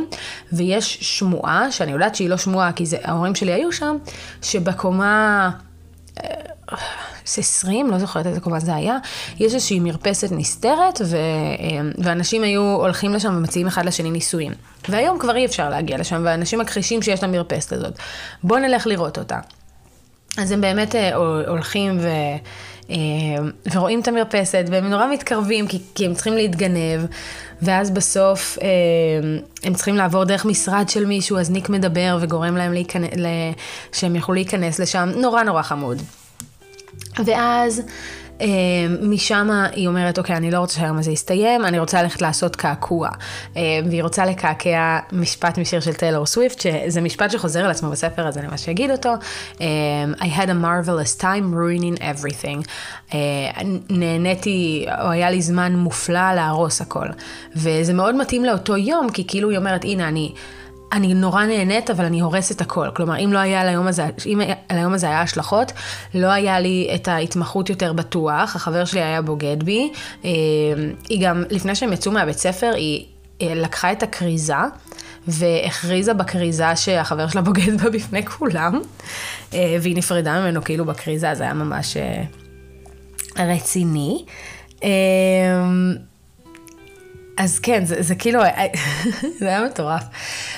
ויש 0.52 0.99
שמועה, 1.00 1.73
שאני 1.73 1.93
יודעת 1.93 2.14
שהיא 2.14 2.28
לא 2.28 2.37
שמועה, 2.37 2.73
כי 2.73 2.87
זה, 2.87 2.97
ההורים 3.05 3.35
שלי 3.35 3.52
היו 3.52 3.73
שם, 3.73 3.97
שבקומה... 4.43 5.50
20, 7.26 7.87
אה, 7.87 7.93
לא 7.93 7.99
זוכרת 7.99 8.26
איזה 8.26 8.40
קומה 8.40 8.61
זה 8.61 8.75
היה, 8.75 8.97
יש 9.40 9.55
איזושהי 9.55 9.81
מרפסת 9.81 10.28
נסתרת, 10.31 11.00
ו, 11.05 11.17
אה, 11.17 11.81
ואנשים 11.99 12.43
היו 12.43 12.62
הולכים 12.62 13.14
לשם 13.14 13.37
ומציעים 13.37 13.67
אחד 13.67 13.85
לשני 13.85 14.11
נישואים. 14.11 14.52
והיום 14.88 15.19
כבר 15.19 15.37
אי 15.37 15.45
אפשר 15.45 15.71
להגיע 15.71 15.99
לשם, 15.99 16.23
ואנשים 16.25 16.59
מכחישים 16.59 17.02
שיש 17.02 17.23
למרפסת 17.23 17.73
הזאת. 17.73 17.99
בואו 18.43 18.61
נלך 18.61 18.87
לראות 18.87 19.19
אותה. 19.19 19.38
אז 20.38 20.52
הם 20.52 20.61
באמת 20.61 20.95
אה, 20.95 21.14
הולכים 21.47 21.99
ו... 22.00 22.09
אה, 22.90 22.97
ורואים 23.73 24.00
את 24.00 24.09
המרפסת, 24.09 24.64
והם 24.71 24.87
נורא 24.87 25.07
מתקרבים 25.07 25.66
כי, 25.66 25.78
כי 25.95 26.07
הם 26.07 26.14
צריכים 26.14 26.35
להתגנב, 26.35 27.00
ואז 27.62 27.90
בסוף 27.90 28.59
אה, 28.62 28.68
הם 29.62 29.75
צריכים 29.75 29.97
לעבור 29.97 30.25
דרך 30.25 30.45
משרד 30.45 30.88
של 30.88 31.07
מישהו, 31.07 31.38
אז 31.38 31.50
ניק 31.50 31.68
מדבר 31.68 32.18
וגורם 32.21 32.57
להם 32.57 32.73
להיכנס, 32.73 33.11
שהם 33.92 34.16
יוכלו 34.16 34.35
להיכנס 34.35 34.78
לשם, 34.78 35.09
נורא 35.16 35.42
נורא 35.42 35.62
חמוד. 35.62 36.02
ואז 37.25 37.83
משם 39.02 39.50
היא 39.73 39.88
אומרת, 39.88 40.18
אוקיי, 40.18 40.37
אני 40.37 40.50
לא 40.50 40.59
רוצה 40.59 40.75
שהיום 40.75 40.99
הזה 40.99 41.11
יסתיים, 41.11 41.64
אני 41.64 41.78
רוצה 41.78 42.02
ללכת 42.02 42.23
לעשות 42.23 42.57
קעקוע. 42.57 43.09
אמ, 43.57 43.62
והיא 43.88 44.02
רוצה 44.02 44.26
לקעקע 44.26 44.99
משפט 45.12 45.59
משיר 45.59 45.80
של 45.80 45.92
טיילור 45.92 46.26
סוויפט, 46.26 46.61
שזה 46.61 47.00
משפט 47.00 47.30
שחוזר 47.30 47.64
על 47.64 47.71
עצמו 47.71 47.90
בספר, 47.90 48.28
אז 48.28 48.38
אני 48.38 48.47
ממש 48.47 48.68
אגיד 48.68 48.90
אותו. 48.90 49.12
אמ, 49.61 49.66
I 50.18 50.38
had 50.38 50.49
a 50.49 50.64
marvelous 50.64 51.21
time 51.21 51.54
ruining 51.54 52.00
everything. 52.00 52.68
נהניתי, 53.90 54.87
או 55.00 55.11
היה 55.11 55.30
לי 55.30 55.42
זמן 55.42 55.76
מופלא 55.76 56.35
להרוס 56.35 56.80
הכל. 56.80 57.07
וזה 57.57 57.95
מאוד 57.95 58.16
מתאים 58.16 58.45
לאותו 58.45 58.76
יום, 58.76 59.11
כי 59.11 59.26
כאילו 59.26 59.50
היא 59.50 59.59
אומרת, 59.59 59.85
הנה, 59.85 60.09
אני... 60.09 60.33
אני 60.92 61.14
נורא 61.14 61.45
נהנית, 61.45 61.90
אבל 61.90 62.04
אני 62.04 62.21
הורסת 62.21 62.61
הכל. 62.61 62.88
כלומר, 62.97 63.25
אם 63.25 63.33
לא 63.33 63.38
היה 63.38 63.64
ליום 63.64 63.87
הזה, 63.87 64.07
אם 64.26 64.40
על 64.68 64.78
היום 64.78 64.95
הזה 64.95 65.07
היה 65.07 65.23
השלכות, 65.23 65.73
לא 66.14 66.26
היה 66.26 66.61
לי 66.61 66.90
את 66.95 67.09
ההתמחות 67.09 67.71
יותר 67.71 67.92
בטוח, 67.92 68.57
החבר 68.57 68.85
שלי 68.85 69.02
היה 69.02 69.23
בוגד 69.23 69.62
בי. 69.62 69.92
אה, 70.25 70.30
היא 71.09 71.26
גם, 71.26 71.45
לפני 71.50 71.75
שהם 71.75 71.92
יצאו 71.92 72.12
מהבית 72.12 72.38
ספר, 72.38 72.73
היא 72.75 73.07
אה, 73.42 73.54
לקחה 73.54 73.92
את 73.92 74.02
הכריזה. 74.02 74.54
והכריזה 75.30 76.14
בכריזה 76.14 76.76
שהחבר 76.76 77.28
שלה 77.28 77.42
בוגד 77.42 77.83
בה 77.83 77.90
בפני 77.90 78.26
כולם, 78.26 78.80
אה, 79.54 79.76
והיא 79.80 79.97
נפרדה 79.97 80.40
ממנו 80.40 80.64
כאילו 80.64 80.85
בכריזה, 80.85 81.35
זה 81.35 81.42
היה 81.45 81.54
ממש 81.54 81.97
רציני. 83.37 84.25
אז 87.38 87.59
כן, 87.59 87.85
זה, 87.85 88.02
זה 88.02 88.14
כאילו, 88.14 88.40
זה 89.40 89.47
היה 89.49 89.64
מטורף. 89.64 90.02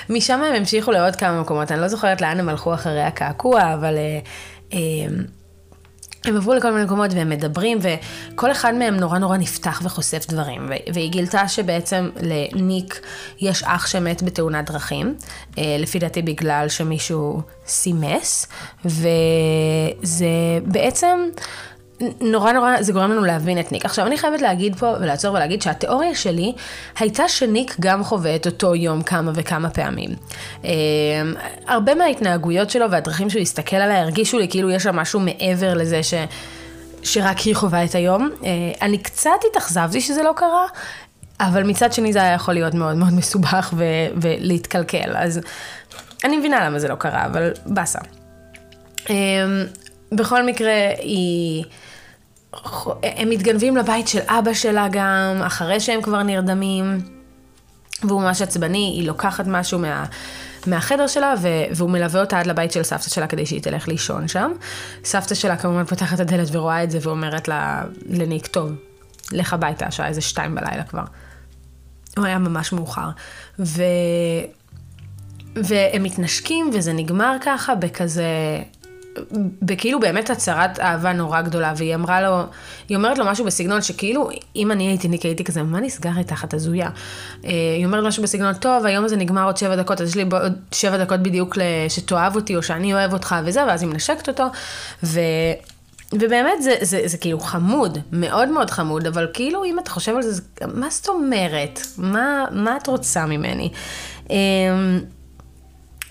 משם 0.09 0.41
הם 0.43 0.55
המשיכו 0.55 0.91
לעוד 0.91 1.15
כמה 1.15 1.41
מקומות, 1.41 1.71
אני 1.71 1.81
לא 1.81 1.87
זוכרת 1.87 2.21
לאן 2.21 2.39
הם 2.39 2.49
הלכו 2.49 2.73
אחרי 2.73 3.01
הקעקוע, 3.01 3.73
אבל 3.73 3.97
אה, 3.97 4.19
אה, 4.73 4.79
הם 6.25 6.37
עברו 6.37 6.53
לכל 6.53 6.71
מיני 6.71 6.85
מקומות 6.85 7.13
והם 7.13 7.29
מדברים, 7.29 7.77
וכל 7.81 8.51
אחד 8.51 8.75
מהם 8.75 8.95
נורא 8.95 9.17
נורא 9.17 9.37
נפתח 9.37 9.81
וחושף 9.83 10.25
דברים. 10.29 10.69
והיא 10.93 11.11
גילתה 11.11 11.47
שבעצם 11.47 12.09
לניק 12.21 13.01
יש 13.39 13.63
אח 13.63 13.87
שמת 13.87 14.23
בתאונת 14.23 14.71
דרכים, 14.71 15.15
אה, 15.57 15.77
לפי 15.79 15.99
דעתי 15.99 16.21
בגלל 16.21 16.69
שמישהו 16.69 17.41
סימס, 17.67 18.47
וזה 18.85 20.27
בעצם... 20.65 21.19
נורא 22.21 22.51
נורא, 22.51 22.81
זה 22.81 22.93
גורם 22.93 23.11
לנו 23.11 23.25
להבין 23.25 23.59
את 23.59 23.71
ניק. 23.71 23.85
עכשיו, 23.85 24.07
אני 24.07 24.17
חייבת 24.17 24.41
להגיד 24.41 24.75
פה 24.75 24.95
ולעצור 25.01 25.33
ולהגיד 25.33 25.61
שהתיאוריה 25.61 26.15
שלי 26.15 26.53
הייתה 26.99 27.27
שניק 27.27 27.75
גם 27.79 28.03
חווה 28.03 28.35
את 28.35 28.45
אותו 28.45 28.75
יום 28.75 29.01
כמה 29.01 29.31
וכמה 29.35 29.69
פעמים. 29.69 30.09
אה, 30.65 30.71
הרבה 31.67 31.95
מההתנהגויות 31.95 32.69
שלו 32.69 32.91
והדרכים 32.91 33.29
שהוא 33.29 33.41
הסתכל 33.41 33.75
עליה 33.75 34.01
הרגישו 34.01 34.39
לי 34.39 34.47
כאילו 34.47 34.71
יש 34.71 34.83
שם 34.83 34.95
משהו 34.95 35.19
מעבר 35.19 35.73
לזה 35.73 36.03
ש... 36.03 36.13
שרק 37.03 37.37
היא 37.37 37.55
חווה 37.55 37.83
את 37.83 37.95
היום. 37.95 38.29
אה, 38.43 38.49
אני 38.81 38.97
קצת 38.97 39.31
התאכזבתי 39.49 40.01
שזה 40.01 40.23
לא 40.23 40.31
קרה, 40.35 40.65
אבל 41.39 41.63
מצד 41.63 41.93
שני 41.93 42.13
זה 42.13 42.21
היה 42.21 42.33
יכול 42.33 42.53
להיות 42.53 42.73
מאוד 42.73 42.95
מאוד 42.95 43.13
מסובך 43.13 43.73
ו- 43.73 43.83
ולהתקלקל, 44.21 45.11
אז 45.15 45.39
אני 46.23 46.37
מבינה 46.37 46.65
למה 46.65 46.79
זה 46.79 46.87
לא 46.87 46.95
קרה, 46.95 47.25
אבל 47.25 47.51
באסה. 47.65 47.99
אה, 49.09 49.15
בכל 50.11 50.43
מקרה, 50.43 50.89
היא... 50.99 51.63
הם 53.03 53.29
מתגנבים 53.29 53.77
לבית 53.77 54.07
של 54.07 54.19
אבא 54.27 54.53
שלה 54.53 54.87
גם, 54.91 55.41
אחרי 55.45 55.79
שהם 55.79 56.01
כבר 56.01 56.23
נרדמים, 56.23 56.99
והוא 58.03 58.21
ממש 58.21 58.41
עצבני, 58.41 58.93
היא 58.97 59.07
לוקחת 59.07 59.47
משהו 59.47 59.79
מה, 59.79 60.05
מהחדר 60.67 61.07
שלה, 61.07 61.33
ו, 61.41 61.47
והוא 61.75 61.89
מלווה 61.89 62.21
אותה 62.21 62.39
עד 62.39 62.47
לבית 62.47 62.71
של 62.71 62.83
סבתא 62.83 63.09
שלה 63.09 63.27
כדי 63.27 63.45
שהיא 63.45 63.61
תלך 63.61 63.87
לישון 63.87 64.27
שם. 64.27 64.51
סבתא 65.03 65.35
שלה 65.35 65.57
כמובן 65.57 65.85
פותחת 65.85 66.15
את 66.15 66.19
הדלת 66.19 66.47
ורואה 66.51 66.83
את 66.83 66.91
זה 66.91 66.99
ואומרת 67.01 67.47
לה, 67.47 67.83
לניק, 68.05 68.47
טוב, 68.47 68.71
לך 69.31 69.53
הביתה, 69.53 69.85
השעה 69.85 70.07
איזה 70.07 70.21
שתיים 70.21 70.55
בלילה 70.55 70.83
כבר. 70.83 71.03
הוא 72.17 72.25
היה 72.25 72.37
ממש 72.37 72.73
מאוחר. 72.73 73.09
ו... 73.59 73.83
והם 75.55 76.03
מתנשקים 76.03 76.71
וזה 76.73 76.93
נגמר 76.93 77.35
ככה 77.41 77.75
בכזה 77.75 78.59
בכאילו 79.61 79.99
באמת 79.99 80.29
הצהרת 80.29 80.79
אהבה 80.79 81.13
נורא 81.13 81.41
גדולה, 81.41 81.73
והיא 81.77 81.95
אמרה 81.95 82.21
לו, 82.21 82.43
היא 82.89 82.97
אומרת 82.97 83.17
לו 83.17 83.25
משהו 83.25 83.45
בסגנון 83.45 83.81
שכאילו, 83.81 84.29
אם 84.55 84.71
אני 84.71 84.87
הייתי 84.87 85.07
ניק, 85.07 85.25
הייתי 85.25 85.43
כזה, 85.43 85.63
מה 85.63 85.81
נסגר 85.81 86.11
איתך, 86.17 86.43
את 86.43 86.53
הזויה? 86.53 86.89
אה, 87.45 87.51
היא 87.77 87.85
אומרת 87.85 88.03
משהו 88.03 88.23
בסגנון, 88.23 88.53
טוב, 88.53 88.85
היום 88.85 89.05
הזה 89.05 89.15
נגמר 89.15 89.45
עוד 89.45 89.57
שבע 89.57 89.75
דקות, 89.75 90.01
אז 90.01 90.09
יש 90.09 90.15
לי 90.15 90.25
עוד 90.31 90.53
שבע 90.71 90.97
דקות 90.97 91.19
בדיוק 91.19 91.57
שתאהב 91.89 92.35
אותי, 92.35 92.55
או 92.55 92.63
שאני 92.63 92.93
אוהב 92.93 93.13
אותך 93.13 93.35
וזה, 93.45 93.65
ואז 93.67 93.81
היא 93.81 93.89
מנשקת 93.89 94.27
אותו, 94.27 94.45
ו... 95.03 95.19
ובאמת 96.13 96.61
זה, 96.61 96.75
זה, 96.79 96.85
זה, 96.85 97.01
זה 97.05 97.17
כאילו 97.17 97.39
חמוד, 97.39 97.97
מאוד 98.11 98.49
מאוד 98.49 98.69
חמוד, 98.69 99.07
אבל 99.07 99.27
כאילו 99.33 99.65
אם 99.65 99.79
אתה 99.79 99.89
חושב 99.89 100.15
על 100.15 100.21
זה, 100.21 100.31
זה 100.31 100.41
מה 100.73 100.89
זאת 100.89 101.09
אומרת? 101.09 101.79
מה, 101.97 102.45
מה 102.51 102.77
את 102.77 102.87
רוצה 102.87 103.25
ממני? 103.25 103.69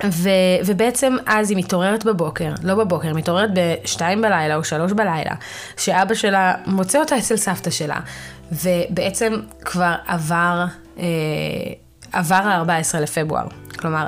ו, 0.05 0.29
ובעצם 0.67 1.17
אז 1.27 1.51
היא 1.51 1.59
מתעוררת 1.59 2.05
בבוקר, 2.05 2.53
לא 2.63 2.75
בבוקר, 2.75 3.15
מתעוררת 3.15 3.51
בשתיים 3.55 4.23
בלילה 4.23 4.57
או 4.57 4.65
שלוש 4.65 4.93
בלילה, 4.93 5.35
שאבא 5.77 6.15
שלה 6.15 6.55
מוצא 6.67 6.99
אותה 6.99 7.19
אצל 7.19 7.37
סבתא 7.37 7.71
שלה, 7.71 8.01
ובעצם 8.53 9.35
כבר 9.65 9.95
עבר, 10.07 10.65
אה, 10.99 11.05
עבר 12.13 12.35
ה-14 12.35 12.99
לפברואר, 12.99 13.47
כלומר, 13.79 14.07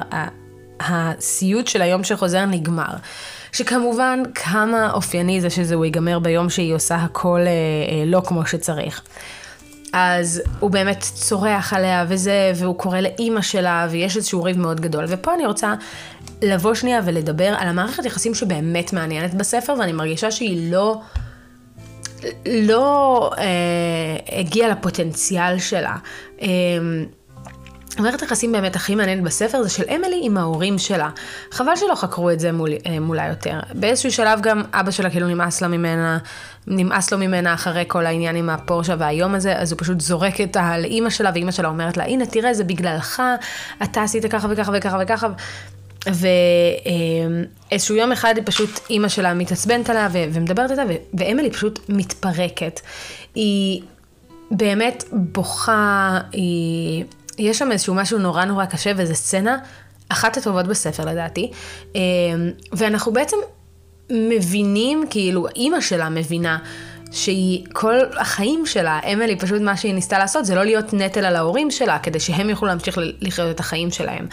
הסיוט 0.81 1.67
של 1.67 1.83
היום 1.83 2.05
שחוזר 2.05 2.45
נגמר. 2.45 2.95
שכמובן 3.53 4.23
כמה 4.35 4.91
אופייני 4.93 5.41
זה 5.41 5.51
שזה 5.51 5.75
הוא 5.75 5.85
ייגמר 5.85 6.19
ביום 6.19 6.51
שהיא 6.51 6.75
עושה 6.75 6.97
הכל 6.97 7.41
אה, 7.41 7.47
אה, 7.47 8.05
לא 8.07 8.23
כמו 8.27 8.47
שצריך. 8.47 9.03
אז 9.93 10.43
הוא 10.61 10.71
באמת 10.71 11.01
צורח 11.01 11.73
עליה 11.73 12.05
וזה, 12.09 12.53
והוא 12.57 12.79
קורא 12.79 13.01
לאימא 13.01 13.43
שלה, 13.43 13.87
ויש 13.91 14.17
איזשהו 14.17 14.43
ריב 14.43 14.59
מאוד 14.59 14.81
גדול. 14.81 15.05
ופה 15.09 15.35
אני 15.35 15.47
רוצה 15.47 15.75
לבוא 16.43 16.75
שנייה 16.75 17.01
ולדבר 17.05 17.55
על 17.59 17.69
המערכת 17.69 18.05
יחסים 18.05 18.35
שבאמת 18.35 18.93
מעניינת 18.93 19.35
בספר, 19.35 19.75
ואני 19.79 19.93
מרגישה 19.93 20.31
שהיא 20.31 20.73
לא... 20.73 21.01
לא 22.47 23.31
אה, 23.39 24.39
הגיעה 24.39 24.69
לפוטנציאל 24.69 25.59
שלה. 25.59 25.97
אה, 26.43 26.49
המערכת 27.99 28.23
היחסים 28.23 28.53
באמת 28.53 28.77
הכי 28.77 28.95
מעניינת 28.95 29.23
בספר 29.23 29.63
זה 29.63 29.69
של 29.69 29.83
אמילי 29.97 30.21
עם 30.23 30.37
ההורים 30.37 30.79
שלה. 30.79 31.11
חבל 31.51 31.77
שלא 31.77 31.95
חקרו 31.95 32.31
את 32.31 32.41
זה 32.41 32.53
מול, 32.53 32.71
אה, 32.87 33.01
מולה 33.01 33.29
יותר. 33.29 33.61
באיזשהו 33.75 34.13
שלב 34.13 34.41
גם 34.41 34.63
אבא 34.73 34.91
שלה 34.91 35.11
כאילו 35.11 35.29
נמאס 35.29 35.63
לה 35.63 35.69
ממנה, 35.69 36.19
נמאס 36.67 37.13
לו 37.13 37.19
ממנה 37.19 37.55
אחרי 37.55 37.85
כל 37.89 38.07
העניין 38.07 38.37
עם 38.37 38.51
הפורשה 38.51 38.95
והיום 38.99 39.35
הזה, 39.35 39.59
אז 39.59 39.73
הוא 39.73 39.79
פשוט 39.79 40.01
זורק 40.01 40.41
את 40.41 40.57
ה... 40.57 40.79
לאימא 40.79 41.11
שלה, 41.11 41.31
ואימא 41.35 41.51
שלה 41.51 41.69
אומרת 41.69 41.97
לה, 41.97 42.05
הנה 42.05 42.27
תראה 42.27 42.55
זה 42.55 42.65
בגללך, 42.65 43.23
אתה 43.83 44.03
עשית 44.03 44.27
ככה 44.27 44.49
וככה 44.51 44.73
וככה 44.75 44.99
וככה. 45.03 45.29
ואיזשהו 47.71 47.95
יום 47.95 48.13
אחד 48.13 48.35
היא 48.37 48.45
פשוט, 48.47 48.71
אימא 48.91 49.09
שלה 49.09 49.35
מתעצבנת 49.35 49.91
עליה 49.91 50.09
ומדברת 50.13 50.71
איתה, 50.71 50.83
ואמילי 51.15 51.51
פשוט 51.51 51.79
מתפרקת. 51.89 52.81
היא 53.35 53.83
באמת 54.51 55.05
בוכה, 55.13 56.19
היא... 56.33 57.05
יש 57.39 57.59
שם 57.59 57.73
איזשהו 57.73 57.95
משהו 57.95 58.19
נורא 58.19 58.45
נורא 58.45 58.65
קשה, 58.65 58.93
וזו 58.97 59.15
סצנה 59.15 59.59
אחת 60.09 60.37
הטובות 60.37 60.67
בספר 60.67 61.05
לדעתי, 61.05 61.51
אמ, 61.95 62.01
ואנחנו 62.73 63.13
בעצם 63.13 63.37
מבינים, 64.11 65.05
כאילו, 65.11 65.47
אימא 65.57 65.81
שלה 65.81 66.09
מבינה 66.09 66.59
שהיא, 67.13 67.67
כל 67.73 67.99
החיים 68.17 68.67
שלה, 68.67 69.01
אמילי 69.13 69.37
פשוט 69.37 69.63
מה 69.63 69.77
שהיא 69.77 69.95
ניסתה 69.95 70.19
לעשות 70.19 70.45
זה 70.45 70.55
לא 70.55 70.65
להיות 70.65 70.93
נטל 70.93 71.25
על 71.25 71.37
ההורים 71.37 71.71
שלה, 71.71 71.99
כדי 71.99 72.21
שהם 72.21 72.51
יוכלו 72.51 72.69
להמשיך 72.69 72.99
לחיות 73.21 73.51
את 73.51 73.61
החיים 73.61 73.91
שלהם. 73.91 74.27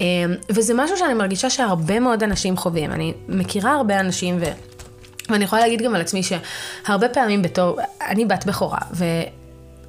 אמ, 0.00 0.06
וזה 0.50 0.74
משהו 0.74 0.96
שאני 0.96 1.14
מרגישה 1.14 1.50
שהרבה 1.50 2.00
מאוד 2.00 2.22
אנשים 2.22 2.56
חווים. 2.56 2.92
אני 2.92 3.14
מכירה 3.28 3.74
הרבה 3.74 4.00
אנשים, 4.00 4.38
ו... 4.40 4.44
ואני 5.28 5.44
יכולה 5.44 5.62
להגיד 5.62 5.82
גם 5.82 5.94
על 5.94 6.00
עצמי 6.00 6.22
שהרבה 6.22 7.08
פעמים 7.08 7.42
בתור, 7.42 7.78
אני 8.08 8.24
בת 8.24 8.46
בכורה, 8.46 8.78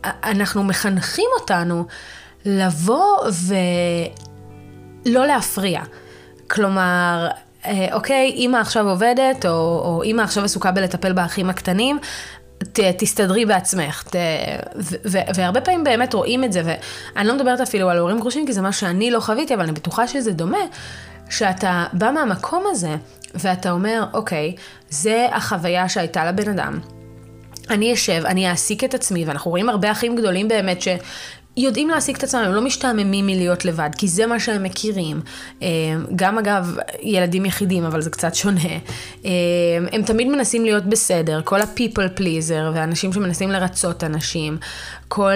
ואנחנו 0.04 0.64
מחנכים 0.64 1.26
אותנו 1.40 1.86
לבוא 2.46 3.18
ולא 5.06 5.26
להפריע. 5.28 5.82
כלומר, 6.48 7.28
אה, 7.66 7.88
אוקיי, 7.94 8.32
אימא 8.36 8.58
עכשיו 8.58 8.90
עובדת, 8.90 9.46
או, 9.46 9.52
או 9.86 10.04
אימא 10.04 10.22
עכשיו 10.22 10.44
עסוקה 10.44 10.72
בלטפל 10.72 11.14
באחים 11.14 11.50
הקטנים, 11.50 12.00
ת, 12.64 12.80
תסתדרי 12.80 13.46
בעצמך. 13.46 14.04
ת, 14.04 14.16
ו, 14.76 14.96
ו, 15.06 15.18
והרבה 15.36 15.62
פעמים 15.62 15.84
באמת 15.84 16.14
רואים 16.14 16.44
את 16.44 16.54
זה, 16.54 16.62
ואני 16.66 17.28
לא 17.28 17.36
מדברת 17.36 17.62
אפילו 17.62 17.90
על 17.90 17.98
הורים 17.98 18.20
גרושים, 18.20 18.46
כי 18.46 18.54
זה 18.54 18.62
מה 18.62 18.72
שאני 18.72 19.12
לא 19.12 19.20
חוויתי, 19.20 19.54
אבל 19.54 19.64
אני 19.64 19.72
בטוחה 19.72 20.08
שזה 20.08 20.32
דומה, 20.32 20.58
שאתה 21.30 21.86
בא 21.94 22.12
מהמקום 22.12 22.64
הזה, 22.70 22.96
ואתה 23.36 23.72
אומר, 23.72 24.04
אוקיי, 24.14 24.56
זה 24.90 25.28
החוויה 25.32 25.90
שהייתה 25.90 26.26
לבן 26.26 26.50
אדם. 26.50 26.80
אני 27.70 27.94
אשב, 27.94 28.24
אני 28.26 28.50
אעסיק 28.50 28.84
את 28.84 28.94
עצמי, 28.94 29.26
ואנחנו 29.26 29.52
רואים 29.52 29.70
הרבה 29.70 29.92
אחים 29.92 30.16
גדולים 30.16 30.48
באמת 30.48 30.82
ש, 30.82 30.88
יודעים 31.60 31.90
להעסיק 31.90 32.18
את 32.18 32.24
עצמם, 32.24 32.42
הם 32.42 32.54
לא 32.54 32.62
משתעממים 32.62 33.26
מלהיות 33.26 33.66
לבד, 33.66 33.90
כי 33.98 34.08
זה 34.08 34.26
מה 34.26 34.40
שהם 34.40 34.64
מכירים. 34.64 35.22
אה, 35.62 35.68
גם 36.16 36.38
אגב, 36.38 36.76
ילדים 37.02 37.46
יחידים, 37.46 37.84
אבל 37.84 38.02
זה 38.02 38.10
קצת 38.10 38.36
שונה. 38.36 38.70
אה, 39.26 39.32
הם 39.92 40.04
תמיד 40.04 40.28
מנסים 40.28 40.66
להיות 40.66 40.86
בסדר, 40.86 41.42
כל 41.44 41.62
ה-people 41.62 42.20
pleaser, 42.20 42.74
ואנשים 42.74 43.14
שמנסים 43.14 43.52
לרצות 43.52 44.04
אנשים. 44.04 44.58
כל, 45.08 45.32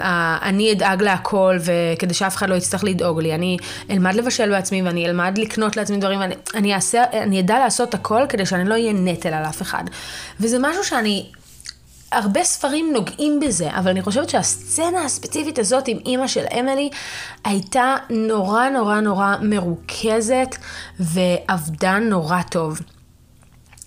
אה, 0.00 0.38
אני 0.42 0.72
אדאג 0.72 1.02
להכל, 1.02 1.56
וכדי 1.60 2.14
שאף 2.14 2.36
אחד 2.36 2.48
לא 2.48 2.54
יצטרך 2.54 2.84
לדאוג 2.84 3.20
לי. 3.20 3.34
אני 3.34 3.56
אלמד 3.90 4.14
לבשל 4.14 4.50
בעצמי, 4.50 4.82
ואני 4.82 5.06
אלמד 5.06 5.38
לקנות 5.38 5.76
לעצמי 5.76 5.96
דברים, 5.96 6.20
ואני 6.20 6.34
אני 6.54 6.74
אעשה, 6.74 7.04
אני 7.12 7.40
אדע 7.40 7.58
לעשות 7.58 7.94
הכל 7.94 8.22
כדי 8.28 8.46
שאני 8.46 8.68
לא 8.68 8.74
אהיה 8.74 8.92
נטל 8.92 9.34
על 9.34 9.44
אף 9.44 9.62
אחד. 9.62 9.84
וזה 10.40 10.58
משהו 10.60 10.84
שאני... 10.84 11.26
הרבה 12.12 12.44
ספרים 12.44 12.90
נוגעים 12.92 13.40
בזה, 13.40 13.70
אבל 13.70 13.90
אני 13.90 14.02
חושבת 14.02 14.30
שהסצנה 14.30 15.04
הספציפית 15.04 15.58
הזאת 15.58 15.88
עם 15.88 15.98
אימא 16.06 16.26
של 16.26 16.44
אמילי 16.60 16.90
הייתה 17.44 17.96
נורא 18.10 18.68
נורא 18.68 19.00
נורא 19.00 19.34
מרוכזת 19.42 20.56
ועבדה 21.00 21.98
נורא 21.98 22.42
טוב. 22.50 22.80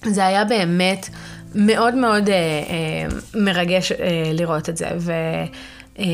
זה 0.04 0.26
היה 0.26 0.46
באמת 0.46 1.10
מאוד 1.56 1.96
מאוד 1.96 2.30
אה, 2.30 2.36
אה, 2.36 3.18
מרגש 3.34 3.92
אה, 3.92 3.98
לראות 4.34 4.70
את 4.70 4.78
זה. 4.78 4.88
ו... 4.98 5.12
אה, 6.00 6.06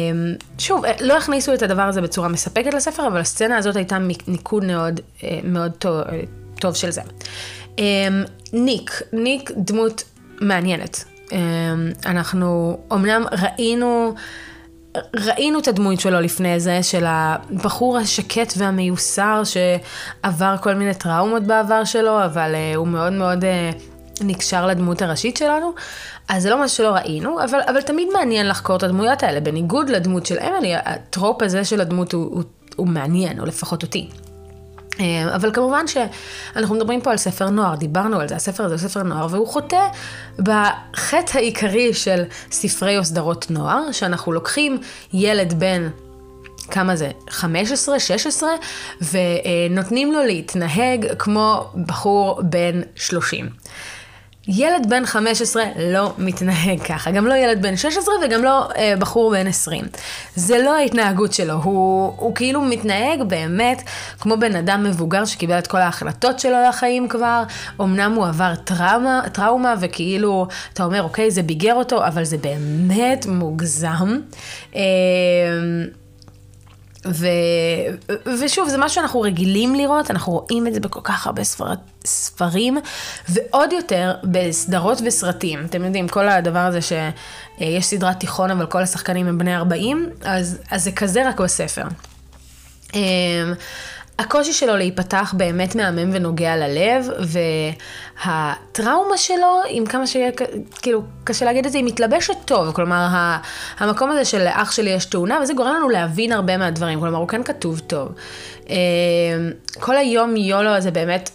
שוב, 0.57 0.85
אה, 0.85 0.91
לא 1.01 1.17
הכניסו 1.17 1.53
את 1.53 1.61
הדבר 1.61 1.81
הזה 1.81 2.01
בצורה 2.01 2.27
מספקת 2.27 2.73
לספר, 2.73 3.07
אבל 3.07 3.19
הסצנה 3.19 3.57
הזאת 3.57 3.75
הייתה 3.75 3.97
ניקוד 4.27 4.63
מאוד, 4.63 4.99
אה, 5.23 5.39
מאוד 5.43 5.71
טוב, 5.71 6.01
טוב 6.59 6.75
של 6.75 6.91
זה. 6.91 7.01
ניק, 8.53 9.01
ניק 9.13 9.51
דמות 9.57 10.03
מעניינת. 10.41 11.03
אמ, 11.33 11.91
אנחנו 12.05 12.77
אמנם 12.93 13.23
ראינו, 13.41 14.13
ראינו 15.15 15.59
את 15.59 15.67
הדמות 15.67 15.99
שלו 15.99 16.21
לפני 16.21 16.59
זה, 16.59 16.83
של 16.83 17.03
הבחור 17.07 17.97
השקט 17.97 18.53
והמיוסר 18.57 19.41
שעבר 19.43 20.55
כל 20.61 20.73
מיני 20.73 20.93
טראומות 20.93 21.43
בעבר 21.43 21.83
שלו, 21.83 22.25
אבל 22.25 22.53
uh, 22.53 22.77
הוא 22.77 22.87
מאוד 22.87 23.13
מאוד 23.13 23.43
uh, 23.43 23.47
נקשר 24.21 24.67
לדמות 24.67 25.01
הראשית 25.01 25.37
שלנו. 25.37 25.73
אז 26.29 26.43
זה 26.43 26.49
לא 26.49 26.63
משהו 26.63 26.77
שלא 26.77 26.89
ראינו, 26.89 27.43
אבל, 27.43 27.59
אבל 27.67 27.81
תמיד 27.81 28.07
מעניין 28.13 28.47
לחקור 28.47 28.75
את 28.75 28.83
הדמויות 28.83 29.23
האלה. 29.23 29.39
בניגוד 29.39 29.89
לדמות 29.89 30.25
של 30.25 30.39
אמילי, 30.39 30.75
הטרופ 30.75 31.41
הזה 31.41 31.65
של 31.65 31.81
הדמות 31.81 32.13
הוא, 32.13 32.23
הוא, 32.23 32.43
הוא 32.75 32.87
מעניין, 32.87 33.39
או 33.39 33.45
לפחות 33.45 33.83
אותי. 33.83 34.09
אה, 34.99 35.35
אבל 35.35 35.53
כמובן 35.53 35.85
שאנחנו 35.87 36.75
מדברים 36.75 37.01
פה 37.01 37.11
על 37.11 37.17
ספר 37.17 37.49
נוער, 37.49 37.75
דיברנו 37.75 38.19
על 38.19 38.27
זה, 38.27 38.35
הספר 38.35 38.63
הזה 38.63 38.73
הוא 38.73 38.89
ספר 38.89 39.03
נוער, 39.03 39.27
והוא 39.29 39.47
חוטא 39.47 39.87
בחטא 40.39 41.37
העיקרי 41.37 41.93
של 41.93 42.23
ספרי 42.51 42.97
או 42.97 43.03
סדרות 43.03 43.51
נוער, 43.51 43.91
שאנחנו 43.91 44.31
לוקחים 44.31 44.77
ילד 45.13 45.53
בן 45.59 45.89
כמה 46.71 46.95
זה? 46.95 47.11
15, 47.29 47.99
16, 47.99 48.49
ונותנים 49.01 50.11
לו 50.11 50.25
להתנהג 50.25 51.05
כמו 51.19 51.71
בחור 51.85 52.41
בן 52.43 52.81
30. 52.95 53.49
ילד 54.47 54.89
בן 54.89 55.05
15 55.05 55.63
לא 55.79 56.13
מתנהג 56.17 56.81
ככה, 56.81 57.11
גם 57.11 57.27
לא 57.27 57.33
ילד 57.33 57.61
בן 57.61 57.77
16 57.77 58.13
וגם 58.25 58.43
לא 58.43 58.69
אה, 58.77 58.93
בחור 58.99 59.31
בן 59.31 59.47
20. 59.47 59.85
זה 60.35 60.57
לא 60.57 60.75
ההתנהגות 60.75 61.33
שלו, 61.33 61.53
הוא, 61.53 62.13
הוא 62.17 62.35
כאילו 62.35 62.61
מתנהג 62.61 63.23
באמת 63.23 63.81
כמו 64.19 64.37
בן 64.37 64.55
אדם 64.55 64.83
מבוגר 64.83 65.25
שקיבל 65.25 65.59
את 65.59 65.67
כל 65.67 65.77
ההחלטות 65.77 66.39
שלו 66.39 66.57
לחיים 66.69 67.07
כבר, 67.07 67.43
אמנם 67.81 68.13
הוא 68.13 68.25
עבר 68.27 68.55
טראומה, 68.55 69.21
טראומה 69.31 69.75
וכאילו, 69.79 70.47
אתה 70.73 70.83
אומר, 70.83 71.03
אוקיי, 71.03 71.31
זה 71.31 71.43
ביגר 71.43 71.73
אותו, 71.73 72.07
אבל 72.07 72.23
זה 72.23 72.37
באמת 72.37 73.25
מוגזם. 73.25 74.17
אה, 74.75 74.81
ו... 77.05 77.27
ושוב, 78.41 78.69
זה 78.69 78.77
משהו 78.77 78.95
שאנחנו 78.95 79.21
רגילים 79.21 79.75
לראות, 79.75 80.11
אנחנו 80.11 80.33
רואים 80.33 80.67
את 80.67 80.73
זה 80.73 80.79
בכל 80.79 80.99
כך 81.03 81.27
הרבה 81.27 81.43
ספר... 81.43 81.65
ספרים, 82.05 82.77
ועוד 83.29 83.73
יותר 83.73 84.13
בסדרות 84.23 85.01
וסרטים. 85.05 85.65
אתם 85.65 85.83
יודעים, 85.83 86.07
כל 86.07 86.29
הדבר 86.29 86.59
הזה 86.59 86.79
שיש 86.81 87.85
סדרת 87.85 88.19
תיכון, 88.19 88.51
אבל 88.51 88.65
כל 88.65 88.81
השחקנים 88.81 89.27
הם 89.27 89.37
בני 89.37 89.55
40, 89.55 90.09
אז, 90.23 90.57
אז 90.71 90.83
זה 90.83 90.91
כזה 90.91 91.27
רק 91.27 91.41
בספר. 91.41 91.83
הקושי 94.19 94.53
שלו 94.53 94.77
להיפתח 94.77 95.33
באמת 95.37 95.75
מהמם 95.75 96.09
ונוגע 96.13 96.55
ללב, 96.55 97.07
והטראומה 98.25 99.17
שלו, 99.17 99.61
עם 99.69 99.85
כמה 99.85 100.07
שיהיה, 100.07 100.31
כאילו, 100.81 101.01
קשה 101.23 101.45
להגיד 101.45 101.65
את 101.65 101.71
זה, 101.71 101.77
היא 101.77 101.85
מתלבשת 101.85 102.33
טוב. 102.45 102.71
כלומר, 102.71 103.07
המקום 103.79 104.11
הזה 104.11 104.25
של 104.25 104.47
אח 104.49 104.71
שלי 104.71 104.89
יש 104.89 105.05
תאונה, 105.05 105.39
וזה 105.43 105.53
גורם 105.53 105.75
לנו 105.75 105.89
להבין 105.89 106.31
הרבה 106.31 106.57
מהדברים. 106.57 106.99
כלומר, 106.99 107.17
הוא 107.17 107.27
כן 107.27 107.43
כתוב 107.43 107.79
טוב. 107.79 108.09
אמ, 108.69 108.75
כל 109.79 109.97
היום 109.97 110.35
יולו 110.35 110.69
הזה 110.69 110.91
באמת 110.91 111.29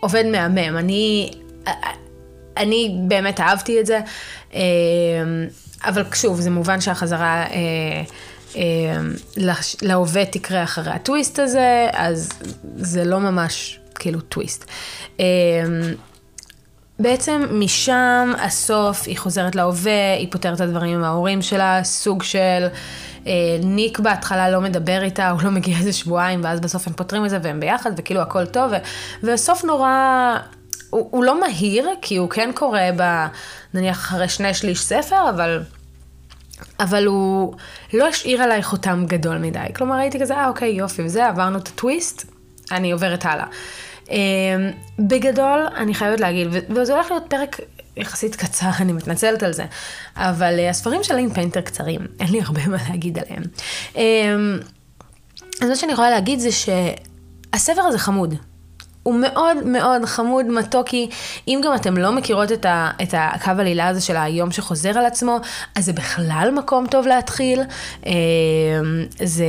עובד 0.00 0.24
מהמם. 0.26 0.76
אני, 0.76 1.30
אני 2.56 2.96
באמת 3.08 3.40
אהבתי 3.40 3.80
את 3.80 3.86
זה, 3.86 4.00
אמ, 4.52 4.60
אבל 5.84 6.02
שוב, 6.14 6.40
זה 6.40 6.50
מובן 6.50 6.80
שהחזרה... 6.80 7.44
אמ, 8.56 9.12
להווה 9.82 10.24
תקרה 10.24 10.62
אחרי 10.62 10.92
הטוויסט 10.92 11.38
הזה, 11.38 11.88
אז 11.92 12.28
זה 12.76 13.04
לא 13.04 13.20
ממש 13.20 13.80
כאילו 13.94 14.20
טוויסט. 14.20 14.64
אמ, 15.18 15.24
בעצם 16.98 17.46
משם 17.50 18.32
הסוף, 18.38 19.02
היא 19.06 19.18
חוזרת 19.18 19.54
להווה, 19.54 20.14
היא 20.18 20.28
פותרת 20.30 20.54
את 20.56 20.60
הדברים 20.60 20.94
עם 20.94 21.04
ההורים 21.04 21.42
שלה, 21.42 21.84
סוג 21.84 22.22
של 22.22 22.66
אה, 23.26 23.32
ניק 23.62 23.98
בהתחלה 23.98 24.50
לא 24.50 24.60
מדבר 24.60 25.02
איתה, 25.02 25.30
הוא 25.30 25.42
לא 25.42 25.50
מגיע 25.50 25.78
איזה 25.78 25.92
שבועיים, 25.92 26.44
ואז 26.44 26.60
בסוף 26.60 26.86
הם 26.86 26.92
פותרים 26.92 27.24
את 27.24 27.30
זה 27.30 27.38
והם 27.42 27.60
ביחד, 27.60 27.90
וכאילו 27.96 28.20
הכל 28.20 28.46
טוב, 28.46 28.72
ו, 28.72 28.76
והסוף 29.22 29.64
נורא, 29.64 30.36
הוא, 30.90 31.08
הוא 31.10 31.24
לא 31.24 31.40
מהיר, 31.40 31.88
כי 32.02 32.16
הוא 32.16 32.30
כן 32.30 32.50
קורה 32.54 32.88
ב... 32.96 33.26
נניח 33.74 33.98
אחרי 33.98 34.28
שני 34.28 34.54
שליש 34.54 34.80
ספר, 34.80 35.30
אבל... 35.30 35.62
אבל 36.80 37.06
הוא 37.06 37.54
לא 37.92 38.08
השאיר 38.08 38.42
עליי 38.42 38.62
חותם 38.62 39.04
גדול 39.08 39.38
מדי. 39.38 39.66
כלומר, 39.76 39.94
הייתי 39.94 40.20
כזה, 40.20 40.34
אה, 40.34 40.48
אוקיי, 40.48 40.68
יופי, 40.68 41.02
וזה, 41.02 41.26
עברנו 41.26 41.58
את 41.58 41.68
הטוויסט, 41.68 42.24
אני 42.72 42.92
עוברת 42.92 43.24
הלאה. 43.24 43.46
Um, 44.04 44.10
בגדול, 44.98 45.66
אני 45.76 45.94
חייבת 45.94 46.20
להגיד, 46.20 46.48
וזה 46.70 46.94
הולך 46.94 47.10
להיות 47.10 47.24
פרק 47.28 47.60
יחסית 47.96 48.36
קצר, 48.36 48.70
אני 48.80 48.92
מתנצלת 48.92 49.42
על 49.42 49.52
זה, 49.52 49.64
אבל 50.16 50.58
אה, 50.58 50.70
הספרים 50.70 51.04
של 51.04 51.14
לין 51.14 51.34
פיינטר 51.34 51.60
קצרים, 51.60 52.00
אין 52.20 52.28
לי 52.28 52.40
הרבה 52.40 52.66
מה 52.66 52.76
להגיד 52.88 53.18
עליהם. 53.18 53.42
אמ, 53.94 54.64
אז 55.60 55.68
מה 55.68 55.76
שאני 55.76 55.92
יכולה 55.92 56.10
להגיד 56.10 56.38
זה 56.38 56.48
שהספר 56.52 57.82
הזה 57.82 57.98
חמוד. 57.98 58.34
הוא 59.04 59.14
מאוד 59.14 59.56
מאוד 59.66 60.04
חמוד, 60.04 60.46
מתוקי. 60.46 61.08
אם 61.48 61.60
גם 61.64 61.74
אתם 61.74 61.96
לא 61.96 62.12
מכירות 62.12 62.52
את, 62.52 62.64
ה, 62.64 62.90
את 63.02 63.14
הקו 63.16 63.50
עלילה 63.50 63.88
הזה 63.88 64.00
של 64.00 64.16
היום 64.16 64.50
שחוזר 64.50 64.98
על 64.98 65.06
עצמו, 65.06 65.38
אז 65.74 65.84
זה 65.84 65.92
בכלל 65.92 66.50
מקום 66.56 66.86
טוב 66.86 67.06
להתחיל. 67.06 67.60
אמ, 68.06 68.12
זה... 69.22 69.46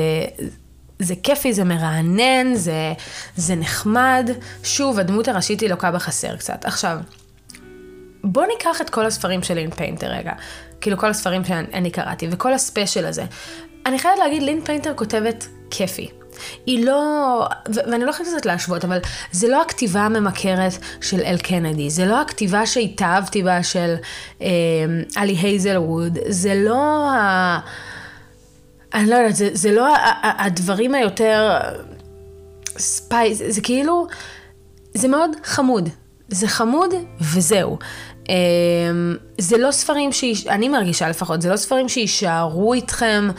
זה 1.00 1.14
כיפי, 1.24 1.54
זה 1.54 1.64
מרענן, 1.64 2.54
זה, 2.54 2.94
זה 3.36 3.56
נחמד. 3.56 4.30
שוב, 4.64 5.00
הדמות 5.00 5.28
הראשית 5.28 5.60
היא 5.60 5.70
לוקה 5.70 5.92
בחסר 5.92 6.36
קצת. 6.36 6.66
עכשיו, 6.66 6.98
בואו 8.24 8.46
ניקח 8.46 8.82
את 8.82 8.90
כל 8.90 9.06
הספרים 9.06 9.44
של 9.44 9.54
לין 9.54 9.72
פיינטר 9.72 10.08
רגע. 10.08 10.32
כאילו 10.82 10.98
כל 10.98 11.10
הספרים 11.10 11.44
שאני 11.44 11.92
קראתי, 11.92 12.28
וכל 12.32 12.54
הספיישל 12.54 13.06
הזה. 13.06 13.24
אני 13.86 14.00
חייבת 14.00 14.20
להגיד, 14.20 14.44
לין 14.44 14.62
פיינטר 14.66 14.94
כותבת 14.96 15.48
כיפי. 15.70 16.10
היא 16.66 16.86
לא, 16.86 17.48
ו- 17.76 17.92
ואני 17.92 18.06
לא 18.06 18.10
יכולה 18.10 18.30
קצת 18.30 18.46
להשוות, 18.46 18.86
אבל 18.86 19.00
זה 19.32 19.48
לא 19.48 19.62
הכתיבה 19.62 20.02
הממכרת 20.02 20.78
של 21.02 21.20
אל 21.20 21.38
קנדי, 21.38 21.90
זה 21.90 22.06
לא 22.06 22.22
הכתיבה 22.22 22.66
שהתאהבתי 22.66 23.44
בה 23.44 23.64
של 23.64 23.96
אה, 24.42 24.48
עלי 25.16 25.34
הייזלווד, 25.34 26.18
זה 26.28 26.56
לא 26.56 27.10
ה... 27.10 27.60
אני 28.94 29.10
לא 29.10 29.16
יודעת, 29.16 29.36
זה, 29.36 29.50
זה 29.54 29.72
לא 29.72 29.94
הדברים 30.24 30.96
היותר 30.96 31.60
spice, 32.78 33.38
זה, 33.38 33.52
זה 33.52 33.62
כאילו, 33.62 34.08
זה 34.94 35.08
מאוד 35.08 35.30
חמוד. 35.44 35.90
זה 36.28 36.48
חמוד 36.48 36.94
וזהו. 37.22 37.78
Um, 38.24 38.28
זה 39.38 39.58
לא 39.58 39.72
ספרים 39.72 40.12
שאני 40.12 40.70
מרגישה 40.70 41.10
לפחות, 41.10 41.42
זה 41.42 41.50
לא 41.50 41.58
ספרים 41.58 41.90
שיישארו 41.90 42.74
איתכם 42.74 43.30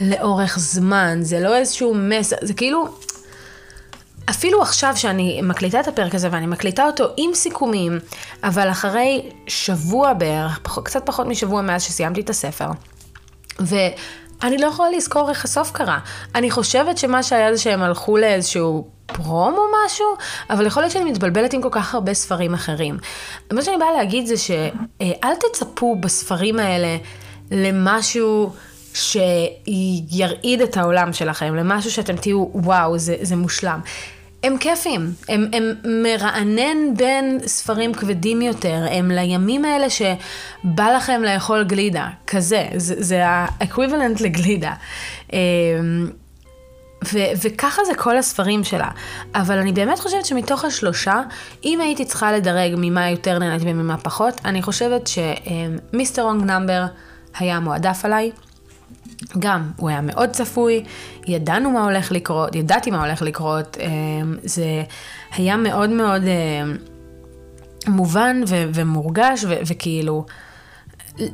לאורך 0.00 0.58
זמן, 0.58 1.18
זה 1.22 1.40
לא 1.40 1.56
איזשהו 1.56 1.94
מסר, 1.94 2.36
זה 2.42 2.54
כאילו, 2.54 2.88
אפילו 4.30 4.62
עכשיו 4.62 4.92
שאני 4.96 5.40
מקליטה 5.42 5.80
את 5.80 5.88
הפרק 5.88 6.14
הזה 6.14 6.28
ואני 6.32 6.46
מקליטה 6.46 6.86
אותו 6.86 7.04
עם 7.16 7.34
סיכומים, 7.34 7.98
אבל 8.44 8.70
אחרי 8.70 9.30
שבוע 9.46 10.12
בערך, 10.12 10.58
פח, 10.62 10.78
קצת 10.78 11.06
פחות 11.06 11.26
משבוע 11.26 11.62
מאז 11.62 11.82
שסיימתי 11.82 12.20
את 12.20 12.30
הספר, 12.30 12.68
ואני 13.60 14.58
לא 14.58 14.66
יכולה 14.66 14.90
לזכור 14.90 15.30
איך 15.30 15.44
הסוף 15.44 15.70
קרה. 15.70 15.98
אני 16.34 16.50
חושבת 16.50 16.98
שמה 16.98 17.22
שהיה 17.22 17.54
זה 17.54 17.62
שהם 17.62 17.82
הלכו 17.82 18.16
לאיזשהו 18.16 18.88
פרום 19.06 19.54
או 19.54 19.62
משהו, 19.86 20.06
אבל 20.50 20.66
יכול 20.66 20.82
להיות 20.82 20.92
שאני 20.92 21.10
מתבלבלת 21.10 21.52
עם 21.52 21.62
כל 21.62 21.68
כך 21.72 21.94
הרבה 21.94 22.14
ספרים 22.14 22.54
אחרים. 22.54 22.98
מה 23.52 23.62
שאני 23.62 23.76
באה 23.78 23.92
להגיד 23.92 24.26
זה 24.26 24.36
שאל 24.36 25.34
תצפו 25.40 25.96
בספרים 25.96 26.58
האלה 26.58 26.96
למשהו 27.50 28.52
שירעיד 28.94 30.60
את 30.60 30.76
העולם 30.76 31.12
שלכם, 31.12 31.54
למשהו 31.54 31.90
שאתם 31.90 32.16
תהיו, 32.16 32.46
וואו, 32.54 32.98
זה, 32.98 33.16
זה 33.20 33.36
מושלם. 33.36 33.80
הם 34.44 34.58
כיפים, 34.58 35.12
הם, 35.28 35.48
הם 35.52 35.74
מרענן 36.02 36.94
בין 36.96 37.38
ספרים 37.46 37.94
כבדים 37.94 38.42
יותר, 38.42 38.86
הם 38.90 39.10
לימים 39.10 39.64
האלה 39.64 39.86
שבא 39.90 40.96
לכם 40.96 41.22
לאכול 41.24 41.64
גלידה, 41.64 42.08
כזה, 42.26 42.68
זה, 42.76 42.94
זה 42.98 43.22
האקוויבלנט 43.26 44.20
לגלידה. 44.20 44.72
אמ, 45.32 45.38
ו- 47.12 47.32
וככה 47.42 47.84
זה 47.84 47.94
כל 47.94 48.18
הספרים 48.18 48.64
שלה. 48.64 48.88
אבל 49.34 49.58
אני 49.58 49.72
באמת 49.72 49.98
חושבת 49.98 50.26
שמתוך 50.26 50.64
השלושה, 50.64 51.22
אם 51.64 51.80
הייתי 51.80 52.04
צריכה 52.04 52.32
לדרג 52.32 52.74
ממה 52.76 53.10
יותר 53.10 53.38
נהניתי 53.38 53.64
וממה 53.70 53.96
פחות, 53.96 54.40
אני 54.44 54.62
חושבת 54.62 55.06
שמיסטר 55.06 56.22
רונג 56.22 56.44
נאמבר 56.44 56.84
היה 57.38 57.60
מועדף 57.60 58.04
עליי. 58.04 58.30
גם, 59.38 59.70
הוא 59.76 59.88
היה 59.88 60.00
מאוד 60.00 60.30
צפוי, 60.30 60.84
ידענו 61.26 61.70
מה 61.70 61.84
הולך 61.84 62.12
לקרות, 62.12 62.54
ידעתי 62.54 62.90
מה 62.90 63.04
הולך 63.04 63.22
לקרות, 63.22 63.76
אמ, 63.80 64.36
זה 64.42 64.82
היה 65.36 65.56
מאוד 65.56 65.90
מאוד 65.90 66.22
אמ, 66.22 66.76
מובן 67.86 68.42
ו- 68.48 68.64
ומורגש 68.74 69.44
ו- 69.44 69.60
וכאילו... 69.66 70.24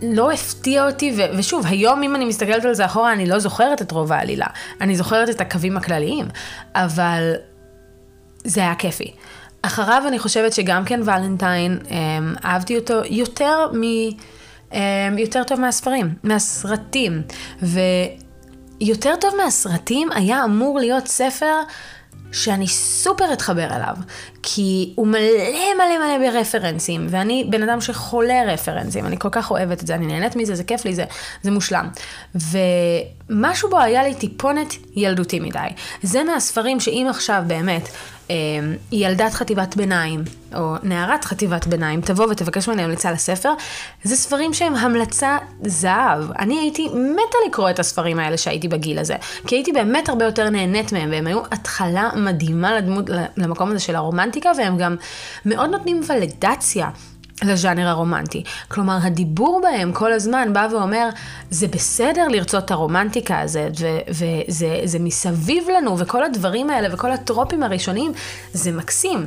לא 0.02 0.32
הפתיע 0.32 0.86
אותי, 0.86 1.12
ו- 1.16 1.38
ושוב, 1.38 1.66
היום 1.66 2.02
אם 2.02 2.16
אני 2.16 2.24
מסתכלת 2.24 2.64
על 2.64 2.74
זה 2.74 2.84
אחורה, 2.84 3.12
אני 3.12 3.26
לא 3.26 3.38
זוכרת 3.38 3.82
את 3.82 3.92
רוב 3.92 4.12
העלילה. 4.12 4.46
אני 4.80 4.96
זוכרת 4.96 5.30
את 5.30 5.40
הקווים 5.40 5.76
הכלליים, 5.76 6.26
אבל 6.74 7.34
זה 8.44 8.60
היה 8.60 8.74
כיפי. 8.74 9.12
אחריו 9.62 10.02
אני 10.08 10.18
חושבת 10.18 10.52
שגם 10.52 10.84
כן 10.84 11.00
ולנטיין, 11.04 11.78
אמ, 11.90 12.34
אהבתי 12.44 12.78
אותו 12.78 13.00
יותר 13.10 13.66
מ... 13.72 13.82
אמ, 14.72 15.18
יותר 15.18 15.44
טוב 15.44 15.60
מהספרים, 15.60 16.14
מהסרטים. 16.22 17.22
ויותר 17.62 19.14
טוב 19.20 19.34
מהסרטים 19.44 20.12
היה 20.12 20.44
אמור 20.44 20.78
להיות 20.78 21.06
ספר 21.06 21.54
שאני 22.32 22.68
סופר 22.68 23.32
אתחבר 23.32 23.76
אליו, 23.76 23.94
כי 24.42 24.92
הוא 24.94 25.06
מלא 25.06 25.74
מלא 25.78 26.18
מלא 26.18 26.30
ברפרנסים, 26.30 27.06
ואני 27.10 27.46
בן 27.50 27.62
אדם 27.62 27.80
שחולה 27.80 28.42
רפרנסים, 28.46 29.06
אני 29.06 29.18
כל 29.18 29.28
כך 29.32 29.50
אוהבת 29.50 29.82
את 29.82 29.86
זה, 29.86 29.94
אני 29.94 30.06
נהנית 30.06 30.36
מזה, 30.36 30.54
זה 30.54 30.64
כיף 30.64 30.84
לי, 30.84 30.94
זה, 30.94 31.04
זה 31.42 31.50
מושלם. 31.50 31.88
ומשהו 32.34 33.70
בו 33.70 33.78
היה 33.78 34.02
לי 34.02 34.14
טיפונת 34.14 34.74
ילדותי 34.96 35.40
מדי. 35.40 35.58
זה 36.02 36.24
מהספרים 36.24 36.80
שאם 36.80 37.06
עכשיו 37.10 37.42
באמת 37.46 37.82
אמ, 37.88 37.94
ילדת 38.92 39.32
חטיבת 39.32 39.76
ביניים, 39.76 40.24
או 40.54 40.74
נערת 40.82 41.24
חטיבת 41.24 41.66
ביניים, 41.66 42.00
תבוא 42.00 42.26
ותבקש 42.30 42.68
ממני 42.68 42.82
המלצה 42.82 43.12
לספר, 43.12 43.52
זה 44.04 44.16
ספרים 44.16 44.54
שהם 44.54 44.74
המלצה 44.74 45.38
זהב. 45.62 46.32
אני 46.38 46.58
הייתי 46.58 46.88
מתה 46.88 47.38
לקרוא 47.48 47.70
את 47.70 47.78
הספרים 47.78 48.18
האלה 48.18 48.36
שהייתי 48.36 48.68
בגיל 48.68 48.98
הזה, 48.98 49.16
כי 49.46 49.54
הייתי 49.54 49.72
באמת 49.72 50.08
הרבה 50.08 50.24
יותר 50.24 50.50
נהנית 50.50 50.92
מהם, 50.92 51.10
והם 51.10 51.26
היו 51.26 51.40
התחלה 51.50 52.10
מדהימה 52.16 52.76
לדמות, 52.76 53.04
למקום 53.36 53.70
הזה 53.70 53.78
של 53.80 53.96
הרומנטיקה, 53.96 54.50
והם 54.58 54.78
גם 54.78 54.96
מאוד 55.44 55.70
נותנים 55.70 56.00
ולידציה. 56.08 56.88
לז'אנר 57.42 57.88
הרומנטי. 57.88 58.44
כלומר, 58.68 58.98
הדיבור 59.02 59.60
בהם 59.62 59.92
כל 59.92 60.12
הזמן 60.12 60.52
בא 60.52 60.68
ואומר, 60.72 61.08
זה 61.50 61.68
בסדר 61.68 62.28
לרצות 62.28 62.64
את 62.64 62.70
הרומנטיקה 62.70 63.40
הזאת, 63.40 63.72
וזה 64.08 64.98
מסביב 65.00 65.64
לנו, 65.76 65.98
וכל 65.98 66.24
הדברים 66.24 66.70
האלה, 66.70 66.94
וכל 66.94 67.12
הטרופים 67.12 67.62
הראשונים, 67.62 68.12
זה 68.52 68.72
מקסים. 68.72 69.26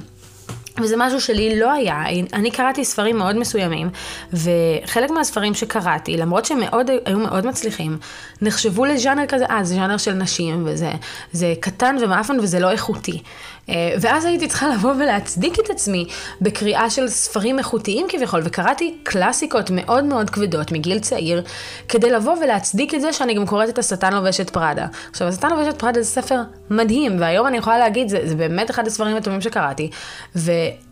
וזה 0.81 0.95
משהו 0.97 1.21
שלי 1.21 1.59
לא 1.59 1.71
היה, 1.71 2.03
אני 2.33 2.51
קראתי 2.51 2.85
ספרים 2.85 3.17
מאוד 3.17 3.35
מסוימים, 3.35 3.89
וחלק 4.33 5.11
מהספרים 5.11 5.53
שקראתי, 5.53 6.17
למרות 6.17 6.45
שהם 6.45 6.59
מאוד, 6.59 6.89
היו 7.05 7.19
מאוד 7.19 7.45
מצליחים, 7.45 7.97
נחשבו 8.41 8.85
לז'אנר 8.85 9.25
כזה, 9.27 9.45
אה, 9.45 9.63
זה 9.63 9.75
ז'אנר 9.75 9.97
של 9.97 10.13
נשים, 10.13 10.67
וזה 10.67 11.53
קטן 11.59 11.95
ומאפן 12.01 12.39
וזה 12.39 12.59
לא 12.59 12.71
איכותי. 12.71 13.21
אה, 13.69 13.95
ואז 14.01 14.25
הייתי 14.25 14.47
צריכה 14.47 14.67
לבוא 14.73 14.93
ולהצדיק 14.93 15.59
את 15.59 15.69
עצמי 15.69 16.05
בקריאה 16.41 16.89
של 16.89 17.07
ספרים 17.07 17.59
איכותיים 17.59 18.05
כביכול, 18.09 18.41
וקראתי 18.43 18.95
קלאסיקות 19.03 19.69
מאוד 19.69 20.03
מאוד 20.03 20.29
כבדות 20.29 20.71
מגיל 20.71 20.99
צעיר, 20.99 21.43
כדי 21.89 22.11
לבוא 22.11 22.33
ולהצדיק 22.43 22.93
את 22.93 23.01
זה 23.01 23.13
שאני 23.13 23.33
גם 23.33 23.45
קוראת 23.45 23.69
את 23.69 23.77
השטן 23.77 24.13
לובש 24.13 24.39
את 24.39 24.49
פראדה. 24.49 24.87
עכשיו, 25.11 25.27
השטן 25.27 25.49
לובש 25.49 25.67
את 25.69 25.79
פראדה 25.79 26.01
זה 26.01 26.09
ספר 26.09 26.39
מדהים, 26.69 27.19
והיום 27.19 27.47
אני 27.47 27.57
יכולה 27.57 27.77
להגיד, 27.77 28.09
זה, 28.09 28.21
זה 28.25 28.35
באמת 28.35 28.71
אחד 28.71 28.87
הספרים 28.87 29.15
הטובים 29.15 29.41
שקראתי, 29.41 29.89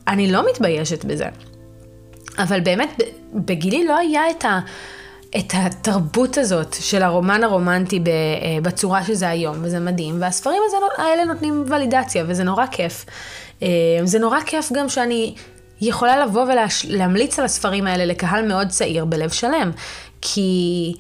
ואני 0.08 0.32
לא 0.32 0.50
מתביישת 0.52 1.06
בזה. 1.06 1.26
אבל 2.38 2.60
באמת, 2.60 3.02
בגילי 3.34 3.86
לא 3.86 3.98
היה 3.98 4.30
את 4.32 4.46
ה... 4.46 4.60
את 5.38 5.54
התרבות 5.54 6.38
הזאת 6.38 6.76
של 6.80 7.04
הרומן 7.04 7.44
הרומנטי 7.44 8.00
אה, 8.08 8.62
בצורה 8.62 9.04
שזה 9.04 9.30
היום, 9.30 9.56
וזה 9.62 9.80
מדהים, 9.80 10.22
והספרים 10.22 10.62
הזה, 10.68 10.78
האלה 10.98 11.26
נותנים 11.26 11.64
ולידציה, 11.68 12.24
וזה 12.28 12.44
נורא 12.44 12.66
כיף. 12.72 13.06
אה, 13.64 13.68
זה 14.04 14.20
נורא 14.20 14.40
כיף 14.46 14.72
גם 14.72 14.90
שאני 14.90 15.36
יכולה 15.82 16.26
לבוא 16.26 16.46
ולהמליץ 16.46 17.40
על 17.40 17.46
הספרים 17.46 17.88
האלה 17.88 18.06
לקהל 18.06 18.48
מאוד 18.48 18.68
צעיר 18.68 19.06
בלב 19.06 19.30
שלם, 19.30 19.72
כי 20.22 20.94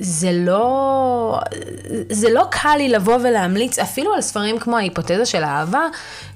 זה 0.00 0.30
לא, 0.32 1.40
זה 2.10 2.30
לא 2.30 2.44
קל 2.50 2.74
לי 2.76 2.88
לבוא 2.88 3.14
ולהמליץ 3.14 3.78
אפילו 3.78 4.14
על 4.14 4.20
ספרים 4.20 4.58
כמו 4.58 4.76
ההיפותזה 4.76 5.26
של 5.26 5.44
האהבה, 5.44 5.86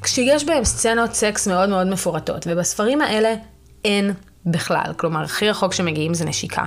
כשיש 0.03 0.45
בהם 0.45 0.65
סצנות 0.65 1.15
סקס 1.15 1.49
מאוד 1.49 1.69
מאוד 1.69 1.87
מפורטות, 1.87 2.47
ובספרים 2.51 3.01
האלה 3.01 3.35
אין 3.85 4.13
בכלל, 4.47 4.93
כלומר, 4.97 5.23
הכי 5.23 5.49
רחוק 5.49 5.73
שמגיעים 5.73 6.15
זה 6.15 6.25
נשיקה. 6.25 6.65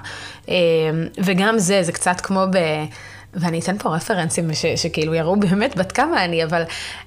אמ, 0.48 0.54
וגם 1.24 1.60
זה, 1.60 1.84
זה 1.84 1.92
קצת 1.92 2.22
כמו 2.22 2.44
ב... 2.52 2.58
ואני 3.38 3.60
אתן 3.60 3.78
פה 3.78 3.96
רפרנסים 3.96 4.54
ש, 4.54 4.66
שכאילו 4.66 5.14
יראו 5.14 5.36
באמת 5.40 5.78
בת 5.78 5.92
כמה 5.92 6.26
אני, 6.26 6.44
אבל 6.44 6.64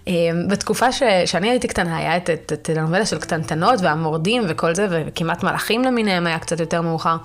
um, 0.07 0.11
בתקופה 0.49 0.93
ש, 0.93 1.03
שאני 1.27 1.51
הייתי 1.51 1.69
קטנה, 1.69 1.97
היה 1.97 2.17
את, 2.17 2.71
הנובלה 2.77 3.07
של 3.07 3.19
קטנטנות 3.19 3.81
והמורדים 3.81 4.43
וכל 4.49 4.75
זה, 4.75 4.87
וכמעט 4.91 5.43
מלאכים 5.43 5.85
למיניהם 5.85 6.27
היה 6.27 6.39
קצת 6.39 6.61
יותר 6.61 6.83
מאוחר. 6.83 7.17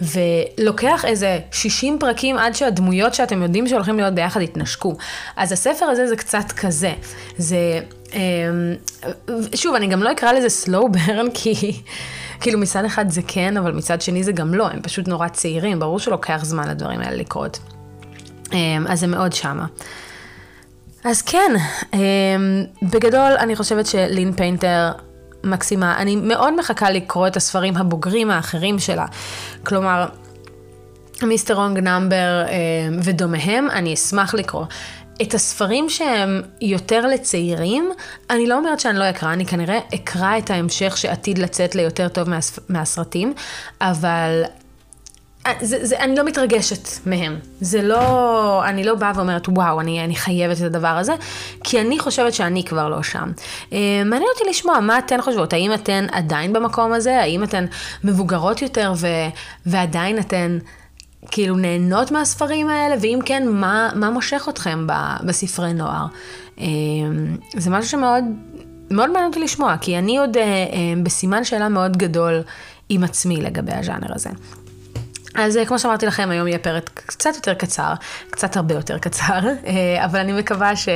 ולוקח 0.00 1.04
איזה 1.04 1.38
60 1.52 1.96
פרקים 2.00 2.38
עד 2.38 2.54
שהדמויות 2.54 3.14
שאתם 3.14 3.42
יודעים 3.42 3.68
שהולכים 3.68 3.96
להיות 3.96 4.14
ביחד 4.14 4.40
יתנשקו. 4.40 4.96
אז 5.36 5.52
הספר 5.52 5.84
הזה 5.84 6.06
זה 6.06 6.16
קצת 6.16 6.52
כזה. 6.56 6.92
זה... 7.38 7.80
Um, 8.10 8.14
שוב, 9.54 9.74
אני 9.74 9.86
גם 9.86 10.02
לא 10.02 10.12
אקרא 10.12 10.32
לזה 10.32 10.66
slow 10.66 10.96
burn, 10.96 11.30
כי 11.34 11.82
כאילו 12.40 12.58
מצד 12.58 12.84
אחד 12.84 13.10
זה 13.10 13.20
כן, 13.26 13.56
אבל 13.56 13.72
מצד 13.72 14.02
שני 14.02 14.24
זה 14.24 14.32
גם 14.32 14.54
לא, 14.54 14.68
הם 14.68 14.82
פשוט 14.82 15.08
נורא 15.08 15.28
צעירים, 15.28 15.78
ברור 15.78 15.98
שלוקח 15.98 16.40
זמן 16.44 16.68
לדברים 16.68 17.00
האלה 17.00 17.16
לקרות. 17.16 17.58
אמ, 18.52 18.86
אז 18.88 19.00
זה 19.00 19.06
מאוד 19.06 19.32
שמה. 19.32 19.66
אז 21.04 21.22
כן, 21.22 21.52
אמ, 21.94 21.98
בגדול 22.82 23.32
אני 23.38 23.56
חושבת 23.56 23.86
שלין 23.86 24.32
פיינטר 24.32 24.92
מקסימה. 25.44 25.96
אני 25.96 26.16
מאוד 26.16 26.58
מחכה 26.58 26.90
לקרוא 26.90 27.26
את 27.26 27.36
הספרים 27.36 27.76
הבוגרים 27.76 28.30
האחרים 28.30 28.78
שלה. 28.78 29.06
כלומר, 29.66 30.06
Mister 31.22 31.54
Wrong 31.54 31.78
Number 31.78 32.44
ודומיהם, 33.02 33.70
אני 33.70 33.94
אשמח 33.94 34.34
לקרוא. 34.34 34.64
את 35.22 35.34
הספרים 35.34 35.88
שהם 35.88 36.42
יותר 36.60 37.06
לצעירים, 37.06 37.90
אני 38.30 38.46
לא 38.46 38.58
אומרת 38.58 38.80
שאני 38.80 38.98
לא 38.98 39.10
אקרא, 39.10 39.32
אני 39.32 39.46
כנראה 39.46 39.78
אקרא 39.94 40.38
את 40.38 40.50
ההמשך 40.50 40.96
שעתיד 40.96 41.38
לצאת 41.38 41.74
ליותר 41.74 42.08
טוב 42.08 42.30
מהספ... 42.30 42.58
מהסרטים, 42.68 43.34
אבל 43.80 44.42
זה, 45.60 45.86
זה, 45.86 45.98
אני 45.98 46.16
לא 46.16 46.24
מתרגשת 46.24 46.88
מהם. 47.06 47.38
זה 47.60 47.82
לא, 47.82 48.64
אני 48.64 48.84
לא 48.84 48.94
באה 48.94 49.12
ואומרת, 49.14 49.48
וואו, 49.48 49.80
אני, 49.80 50.04
אני 50.04 50.16
חייבת 50.16 50.56
את 50.56 50.62
הדבר 50.62 50.88
הזה, 50.88 51.12
כי 51.64 51.80
אני 51.80 51.98
חושבת 51.98 52.34
שאני 52.34 52.64
כבר 52.64 52.88
לא 52.88 53.02
שם. 53.02 53.32
אה, 53.72 53.78
מעניין 54.04 54.30
אותי 54.34 54.50
לשמוע 54.50 54.80
מה 54.80 54.98
אתן 54.98 55.22
חושבות, 55.22 55.52
האם 55.52 55.74
אתן 55.74 56.06
עדיין 56.12 56.52
במקום 56.52 56.92
הזה, 56.92 57.20
האם 57.20 57.44
אתן 57.44 57.64
מבוגרות 58.04 58.62
יותר 58.62 58.92
ו, 58.96 59.06
ועדיין 59.66 60.18
אתן 60.18 60.58
כאילו 61.30 61.56
נהנות 61.56 62.10
מהספרים 62.10 62.68
האלה, 62.68 62.94
ואם 63.00 63.18
כן, 63.24 63.48
מה, 63.48 63.90
מה 63.94 64.10
מושך 64.10 64.46
אתכם 64.48 64.86
ב, 64.86 64.92
בספרי 65.26 65.72
נוער? 65.72 66.06
אה, 66.60 66.66
זה 67.56 67.70
משהו 67.70 67.90
שמאוד 67.90 68.24
מאוד 68.90 69.10
מעניין 69.10 69.26
אותי 69.26 69.40
לשמוע, 69.40 69.76
כי 69.80 69.98
אני 69.98 70.18
עוד 70.18 70.36
אה, 70.36 70.42
בסימן 71.02 71.44
שאלה 71.44 71.68
מאוד 71.68 71.96
גדול 71.96 72.42
עם 72.88 73.04
עצמי 73.04 73.36
לגבי 73.36 73.72
הז'אנר 73.72 74.14
הזה. 74.14 74.30
אז 75.34 75.58
כמו 75.66 75.78
שאמרתי 75.78 76.06
לכם, 76.06 76.30
היום 76.30 76.48
יהיה 76.48 76.58
פרק 76.58 76.90
קצת 77.06 77.34
יותר 77.34 77.54
קצר, 77.54 77.92
קצת 78.30 78.56
הרבה 78.56 78.74
יותר 78.74 78.98
קצר, 78.98 79.40
אבל 80.04 80.18
אני 80.18 80.32
מקווה 80.32 80.76
ש... 80.76 80.88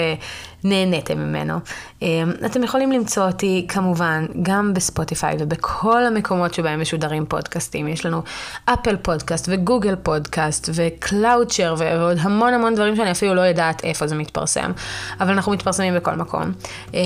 נהניתם 0.64 1.18
ממנו. 1.18 1.58
אמ, 2.02 2.32
אתם 2.46 2.62
יכולים 2.62 2.92
למצוא 2.92 3.26
אותי 3.26 3.66
כמובן 3.68 4.26
גם 4.42 4.74
בספוטיפיי 4.74 5.36
ובכל 5.38 6.04
המקומות 6.04 6.54
שבהם 6.54 6.80
משודרים 6.80 7.26
פודקאסטים. 7.26 7.88
יש 7.88 8.06
לנו 8.06 8.22
אפל 8.64 8.96
פודקאסט 8.96 9.48
וגוגל 9.52 9.96
פודקאסט 9.96 10.70
וקלאודשר 10.74 11.74
ועוד 11.78 12.16
המון 12.20 12.54
המון 12.54 12.74
דברים 12.74 12.96
שאני 12.96 13.10
אפילו 13.10 13.34
לא 13.34 13.40
יודעת 13.40 13.84
איפה 13.84 14.06
זה 14.06 14.14
מתפרסם, 14.14 14.72
אבל 15.20 15.30
אנחנו 15.30 15.52
מתפרסמים 15.52 15.94
בכל 15.94 16.14
מקום. 16.14 16.52
אמ, 16.94 17.00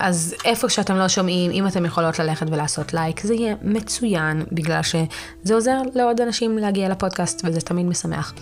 אז 0.00 0.34
איפה 0.44 0.68
שאתם 0.68 0.96
לא 0.96 1.08
שומעים, 1.08 1.50
אם 1.50 1.66
אתם 1.66 1.84
יכולות 1.84 2.18
ללכת 2.18 2.46
ולעשות 2.50 2.94
לייק, 2.94 3.20
זה 3.20 3.34
יהיה 3.34 3.54
מצוין, 3.62 4.42
בגלל 4.52 4.82
שזה 4.82 5.54
עוזר 5.54 5.78
לעוד 5.94 6.20
אנשים 6.20 6.58
להגיע 6.58 6.88
לפודקאסט 6.88 7.42
וזה 7.44 7.60
תמיד 7.60 7.86
משמח. 7.86 8.34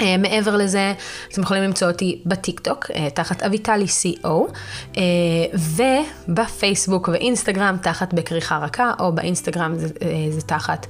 Uh, 0.00 0.02
מעבר 0.18 0.56
לזה, 0.56 0.92
אתם 1.32 1.42
יכולים 1.42 1.62
למצוא 1.62 1.88
אותי 1.88 2.22
בטיקטוק, 2.26 2.86
uh, 2.90 2.94
תחת 3.14 3.42
אביטלי 3.42 3.84
co, 3.84 4.26
uh, 4.94 4.98
ובפייסבוק 6.28 7.08
ואינסטגרם 7.08 7.76
תחת 7.82 8.14
בכריכה 8.14 8.58
רכה, 8.58 8.92
או 9.00 9.12
באינסטגרם 9.12 9.78
זה, 9.78 9.88
זה 10.30 10.40
תחת 10.40 10.86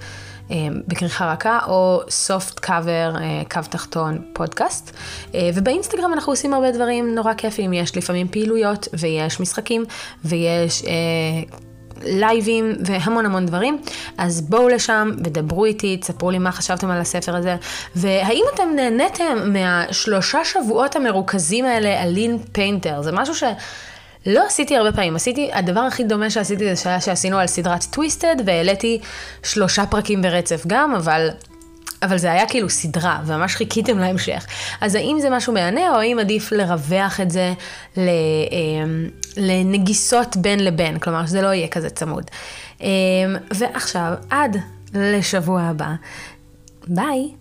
בכריכה 0.89 1.33
רכה, 1.33 1.59
או 1.67 2.03
soft 2.09 2.61
cover, 2.65 3.19
קו 3.51 3.61
תחתון, 3.71 4.19
פודקאסט. 4.33 4.97
ובאינסטגרם 5.55 6.13
אנחנו 6.13 6.33
עושים 6.33 6.55
הרבה 6.55 6.73
דברים 6.73 7.15
נורא 7.15 7.35
כיפים, 7.35 7.73
יש 7.73 7.97
לפעמים 7.97 8.29
פעילויות, 8.29 8.89
ויש 8.93 9.41
משחקים, 9.41 9.85
ויש... 10.25 10.83
לייבים 12.03 12.73
והמון 12.85 13.27
המון 13.27 13.47
דברים. 13.47 13.79
אז 14.19 14.41
בואו 14.41 14.69
לשם 14.69 15.11
ודברו 15.25 15.65
איתי, 15.65 15.97
תספרו 15.97 16.31
לי 16.31 16.39
מה 16.39 16.53
חשבתם 16.53 16.91
על 16.91 17.01
הספר 17.01 17.37
הזה, 17.37 17.57
והאם 17.97 18.45
אתם 18.55 18.69
נהניתם 18.77 19.53
מהשלושה 19.53 20.45
שבועות 20.45 20.97
המרוכזים 20.97 21.65
האלה 21.65 22.03
על 22.03 22.09
לין 22.09 22.39
פיינטר, 22.53 23.03
זה 23.03 23.13
משהו 23.13 23.35
ש... 23.35 23.45
לא 24.27 24.47
עשיתי 24.47 24.77
הרבה 24.77 24.93
פעמים, 24.93 25.17
עשיתי, 25.17 25.51
הדבר 25.53 25.81
הכי 25.81 26.05
דומה 26.05 26.31
שעשיתי 26.31 26.75
זה 26.75 26.83
שהיה 26.83 27.01
שעשינו 27.01 27.39
על 27.39 27.47
סדרת 27.47 27.85
Twisted, 27.85 28.37
והעליתי 28.45 29.01
שלושה 29.43 29.87
פרקים 29.87 30.23
ברצף 30.23 30.63
גם, 30.67 30.95
אבל 30.95 31.29
אבל 32.03 32.19
זה 32.19 32.33
היה 32.33 32.49
כאילו 32.49 32.71
סדרה, 32.71 33.21
וממש 33.27 33.57
חיכיתם 33.57 33.99
להמשך. 33.99 34.47
אז 34.81 34.95
האם 34.95 35.17
זה 35.21 35.31
משהו 35.31 35.53
מהנה, 35.53 35.91
או 35.91 36.01
האם 36.01 36.19
עדיף 36.19 36.53
לרווח 36.53 37.21
את 37.21 37.31
זה 37.31 37.53
אמ, 37.97 38.03
לנגיסות 39.37 40.37
בין 40.37 40.65
לבין, 40.65 40.99
כלומר 40.99 41.27
שזה 41.27 41.43
לא 41.43 41.49
יהיה 41.49 41.69
כזה 41.69 41.91
צמוד. 41.91 42.25
אמ, 42.81 42.87
ועכשיו, 43.55 44.15
עד 44.31 44.57
לשבוע 44.95 45.63
הבא, 45.63 45.93
ביי. 46.87 47.40